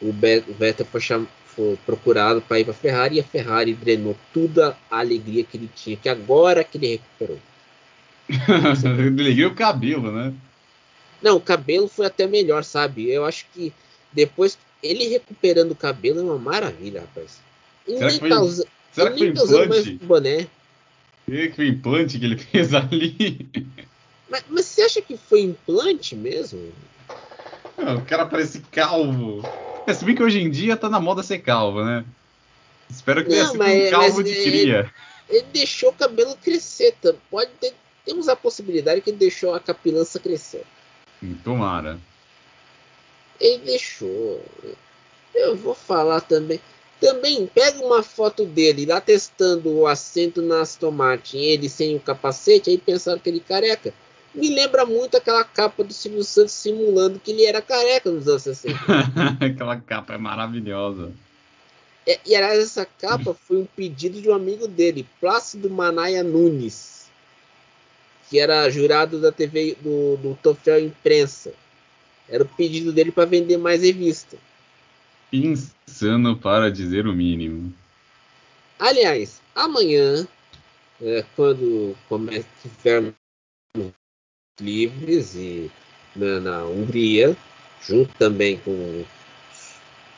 o 0.00 0.12
Vettel 0.12 0.86
foi, 0.86 1.00
foi 1.44 1.78
procurado 1.84 2.40
para 2.40 2.60
ir 2.60 2.64
para 2.64 2.72
a 2.72 2.76
Ferrari 2.76 3.16
e 3.16 3.20
a 3.20 3.24
Ferrari 3.24 3.74
drenou 3.74 4.16
toda 4.32 4.76
a 4.90 4.98
alegria 4.98 5.44
que 5.44 5.56
ele 5.56 5.70
tinha, 5.74 5.96
que 5.96 6.08
agora 6.08 6.64
que 6.64 6.78
ele 6.78 6.86
recuperou. 6.86 7.38
Liguei 9.16 9.46
o 9.46 9.54
cabelo, 9.54 10.12
né? 10.12 10.32
Não, 11.22 11.36
o 11.36 11.40
cabelo 11.40 11.88
foi 11.88 12.06
até 12.06 12.26
melhor, 12.26 12.64
sabe? 12.64 13.10
Eu 13.10 13.24
acho 13.24 13.46
que 13.52 13.72
depois 14.12 14.58
ele 14.82 15.08
recuperando 15.08 15.72
o 15.72 15.76
cabelo 15.76 16.20
é 16.20 16.22
uma 16.22 16.38
maravilha, 16.38 17.02
rapaz. 17.02 17.40
Ele 17.86 17.98
será 17.98 18.10
que 18.10 18.18
foi, 18.18 18.28
tá 18.28 18.40
usa... 18.40 18.66
será 18.92 19.10
que 19.10 19.18
foi 19.18 19.32
tá 19.32 19.42
usando 19.42 19.68
mais 19.68 19.88
boné. 19.88 20.46
Será 21.28 21.48
que 21.48 21.56
foi 21.56 21.68
implante 21.68 22.18
que 22.18 22.24
ele 22.24 22.36
fez 22.38 22.74
ali? 22.74 23.46
Mas, 24.28 24.44
mas 24.48 24.66
você 24.66 24.82
acha 24.82 25.02
que 25.02 25.16
foi 25.16 25.42
implante 25.42 26.16
mesmo? 26.16 26.72
Não, 27.76 27.96
o 27.96 28.04
cara 28.04 28.26
parece 28.26 28.60
calvo. 28.70 29.42
É, 29.86 29.92
se 29.94 30.04
bem 30.04 30.14
que 30.14 30.22
hoje 30.22 30.40
em 30.40 30.50
dia 30.50 30.76
tá 30.76 30.88
na 30.88 31.00
moda 31.00 31.22
ser 31.22 31.38
calvo, 31.38 31.84
né? 31.84 32.04
Espero 32.88 33.22
que 33.22 33.30
tenha 33.30 33.46
sido 33.46 33.62
um 33.62 33.90
calvo 33.90 34.22
de 34.22 34.34
cria. 34.34 34.90
Ele, 35.28 35.38
ele, 35.38 35.46
deixou 35.52 35.90
o 35.90 35.94
cabelo 35.94 36.36
crescer. 36.42 36.94
Tá? 37.00 37.14
Pode 37.30 37.50
ter. 37.60 37.74
Possibilidade 38.60 39.00
que 39.00 39.10
ele 39.10 39.16
deixou 39.16 39.54
a 39.54 39.60
capilança 39.60 40.20
crescer. 40.20 40.64
Tomara. 41.42 41.98
Ele 43.40 43.58
deixou. 43.64 44.44
Eu 45.34 45.56
vou 45.56 45.74
falar 45.74 46.20
também. 46.20 46.60
Também 47.00 47.46
pega 47.46 47.82
uma 47.84 48.02
foto 48.02 48.44
dele 48.44 48.84
lá 48.84 49.00
testando 49.00 49.70
o 49.70 49.86
assento 49.86 50.42
na 50.42 50.60
Aston 50.60 50.90
Martin, 50.90 51.38
ele 51.38 51.68
sem 51.68 51.96
o 51.96 52.00
capacete, 52.00 52.68
aí 52.68 52.76
pensaram 52.76 53.18
que 53.18 53.30
ele 53.30 53.40
careca 53.40 53.94
me 54.34 54.48
lembra 54.48 54.86
muito 54.86 55.16
aquela 55.16 55.42
capa 55.44 55.82
do 55.82 55.92
Silvio 55.92 56.22
Santos 56.22 56.52
simulando 56.52 57.18
que 57.18 57.32
ele 57.32 57.44
era 57.44 57.60
careca 57.60 58.10
nos 58.10 58.28
anos 58.28 58.42
60. 58.42 58.78
aquela 59.40 59.76
capa 59.80 60.14
é 60.14 60.18
maravilhosa. 60.18 61.12
É, 62.06 62.18
e 62.24 62.34
aliás, 62.34 62.58
essa 62.58 62.84
capa 62.84 63.34
foi 63.34 63.58
um 63.58 63.66
pedido 63.66 64.20
de 64.20 64.28
um 64.28 64.34
amigo 64.34 64.66
dele, 64.66 65.06
Plácido 65.20 65.68
Manaia 65.68 66.22
Nunes, 66.22 66.99
que 68.30 68.38
era 68.38 68.70
jurado 68.70 69.20
da 69.20 69.32
TV 69.32 69.76
do, 69.80 70.16
do 70.16 70.38
Troféu 70.40 70.78
Imprensa. 70.78 71.52
Era 72.28 72.44
o 72.44 72.48
pedido 72.48 72.92
dele 72.92 73.10
para 73.10 73.24
vender 73.24 73.58
mais 73.58 73.82
revista. 73.82 74.38
Insano 75.32 76.36
para 76.36 76.70
dizer 76.70 77.08
o 77.08 77.12
mínimo. 77.12 77.74
Aliás, 78.78 79.42
amanhã, 79.52 80.26
é, 81.02 81.24
quando 81.34 81.96
tivermos 82.62 83.14
livres 84.60 85.34
e 85.34 85.70
na, 86.14 86.40
na 86.40 86.64
Hungria, 86.64 87.36
junto 87.82 88.14
também 88.14 88.58
com 88.58 89.04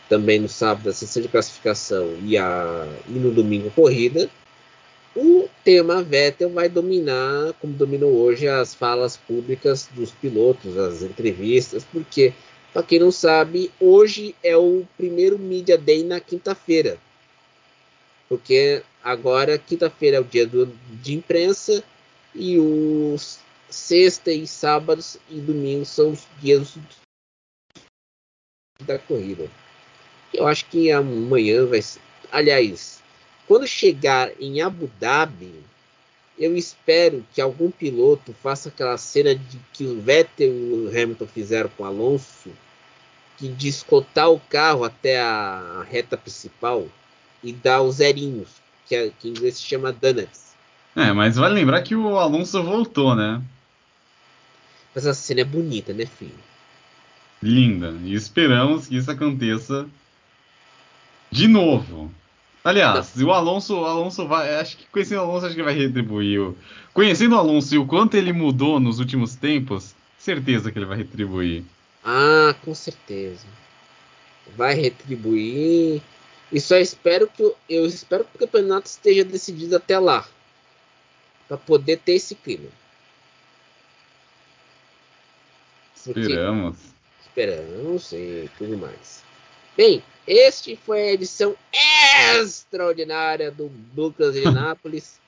também 0.09 0.39
no 0.39 0.49
sábado 0.49 0.91
a 0.91 0.93
sessão 0.93 1.23
de 1.23 1.29
classificação 1.29 2.19
e, 2.23 2.37
a, 2.37 2.87
e 3.09 3.13
no 3.13 3.33
domingo 3.33 3.71
corrida, 3.71 4.29
tema 5.65 6.03
Vettel 6.03 6.51
vai 6.51 6.69
dominar, 6.69 7.53
como 7.55 7.73
dominou 7.73 8.13
hoje, 8.13 8.49
as 8.49 8.75
falas 8.75 9.17
públicas 9.17 9.89
dos 9.93 10.11
pilotos, 10.11 10.77
as 10.77 11.03
entrevistas, 11.03 11.85
porque, 11.85 12.33
para 12.73 12.83
quem 12.83 12.99
não 12.99 13.11
sabe, 13.13 13.71
hoje 13.81 14.35
é 14.43 14.57
o 14.57 14.85
primeiro 14.97 15.39
Media 15.39 15.79
Day 15.79 16.03
na 16.03 16.21
quinta-feira. 16.21 16.99
Porque 18.29 18.83
agora, 19.03 19.59
quinta-feira 19.59 20.17
é 20.17 20.21
o 20.21 20.25
dia 20.25 20.47
do, 20.47 20.67
de 21.03 21.15
imprensa 21.15 21.83
e 22.35 22.59
os 22.59 23.39
sexta 23.69 24.31
e 24.31 24.47
sábados 24.47 25.17
e 25.31 25.41
domingos 25.41 25.89
são 25.89 26.13
os 26.13 26.27
dias 26.41 26.77
da 28.81 28.99
corrida. 28.99 29.49
Eu 30.33 30.47
acho 30.47 30.67
que 30.67 30.91
amanhã 30.91 31.67
vai 31.67 31.81
ser. 31.83 32.01
Aliás, 32.31 33.02
quando 33.47 33.67
chegar 33.67 34.31
em 34.41 34.61
Abu 34.61 34.91
Dhabi, 34.99 35.53
eu 36.39 36.57
espero 36.57 37.25
que 37.33 37.41
algum 37.41 37.71
piloto 37.71 38.35
faça 38.43 38.69
aquela 38.69 38.97
cena 38.97 39.35
de 39.35 39.59
que 39.73 39.85
o 39.85 40.01
Vettel 40.01 40.49
e 40.49 40.87
o 40.87 40.89
Hamilton 40.89 41.27
fizeram 41.27 41.71
com 41.77 41.83
o 41.83 41.87
Alonso, 41.87 42.51
que 43.37 43.49
de 43.49 43.69
escotar 43.69 44.31
o 44.31 44.41
carro 44.41 44.85
até 44.85 45.21
a 45.21 45.85
reta 45.89 46.17
principal 46.17 46.87
e 47.43 47.53
dar 47.53 47.83
os 47.83 47.97
zerinhos, 47.97 48.49
que, 48.87 48.95
é, 48.95 49.11
que 49.19 49.29
em 49.29 49.31
inglês 49.33 49.57
se 49.57 49.63
chama 49.63 49.93
donuts. 49.93 50.55
É, 50.95 51.13
mas 51.13 51.37
vale 51.37 51.55
lembrar 51.55 51.83
que 51.83 51.95
o 51.95 52.19
Alonso 52.19 52.63
voltou, 52.63 53.15
né? 53.15 53.43
Mas 54.95 55.07
a 55.07 55.15
cena 55.15 55.41
é 55.41 55.45
bonita, 55.45 55.93
né, 55.93 56.07
filho? 56.07 56.39
Linda. 57.43 57.95
E 58.05 58.15
esperamos 58.15 58.87
que 58.87 58.97
isso 58.97 59.11
aconteça 59.11 59.89
de 61.31 61.49
novo. 61.49 62.13
Aliás, 62.65 63.17
o 63.17 63.33
Alonso, 63.33 63.81
o 63.81 63.85
Alonso 63.85 64.27
vai. 64.29 64.55
Acho 64.57 64.77
que 64.77 64.87
conhecendo 64.87 65.21
o 65.21 65.25
Alonso, 65.25 65.47
acho 65.47 65.57
que 65.57 65.63
vai 65.63 65.75
retribuir. 65.75 66.41
O, 66.41 66.57
conhecendo 66.95 67.35
o 67.35 67.39
Alonso 67.39 67.75
e 67.75 67.79
o 67.79 67.87
quanto 67.87 68.17
ele 68.17 68.33
mudou 68.33 68.79
nos 68.79 69.01
últimos 69.01 69.35
tempos, 69.35 69.95
certeza 70.17 70.71
que 70.71 70.79
ele 70.79 70.87
vai 70.87 70.99
retribuir. 70.99 71.65
Ah, 72.05 72.55
com 72.65 72.75
certeza. 72.75 73.47
Vai 74.57 74.75
retribuir. 74.75 76.03
E 76.53 76.61
só 76.61 76.77
espero 76.77 77.27
que 77.27 77.43
eu 77.69 77.87
espero 77.87 78.25
que 78.25 78.37
o 78.37 78.39
campeonato 78.39 78.87
esteja 78.87 79.25
decidido 79.25 79.77
até 79.77 79.99
lá. 79.99 80.27
para 81.49 81.57
poder 81.57 81.99
ter 81.99 82.13
esse 82.13 82.35
clima. 82.35 82.69
Esperamos. 85.97 86.77
Esperamos 87.21 88.13
e 88.13 88.51
tudo 88.59 88.77
mais. 88.77 89.23
Bem, 89.77 90.03
este 90.27 90.77
foi 90.77 91.03
a 91.03 91.13
edição 91.13 91.57
extraordinária 92.41 93.51
do 93.51 93.71
Lucas 93.97 94.35
de 94.35 94.43
Nápoles. 94.51 95.21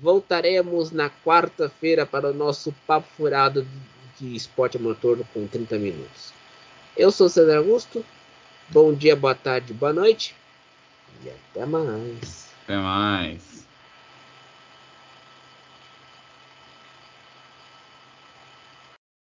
Voltaremos 0.00 0.90
na 0.90 1.10
quarta-feira 1.10 2.04
para 2.04 2.30
o 2.30 2.34
nosso 2.34 2.72
papo 2.86 3.08
furado 3.16 3.66
de 4.18 4.34
esporte 4.34 4.78
motor 4.78 5.18
com 5.32 5.46
30 5.46 5.78
minutos. 5.78 6.32
Eu 6.96 7.10
sou 7.10 7.26
o 7.26 7.30
César 7.30 7.58
Augusto. 7.58 8.04
Bom 8.68 8.92
dia, 8.92 9.16
boa 9.16 9.34
tarde, 9.34 9.72
boa 9.72 9.92
noite. 9.92 10.34
E 11.24 11.30
até 11.30 11.64
mais. 11.64 12.48
Até 12.64 12.76
mais. 12.76 13.67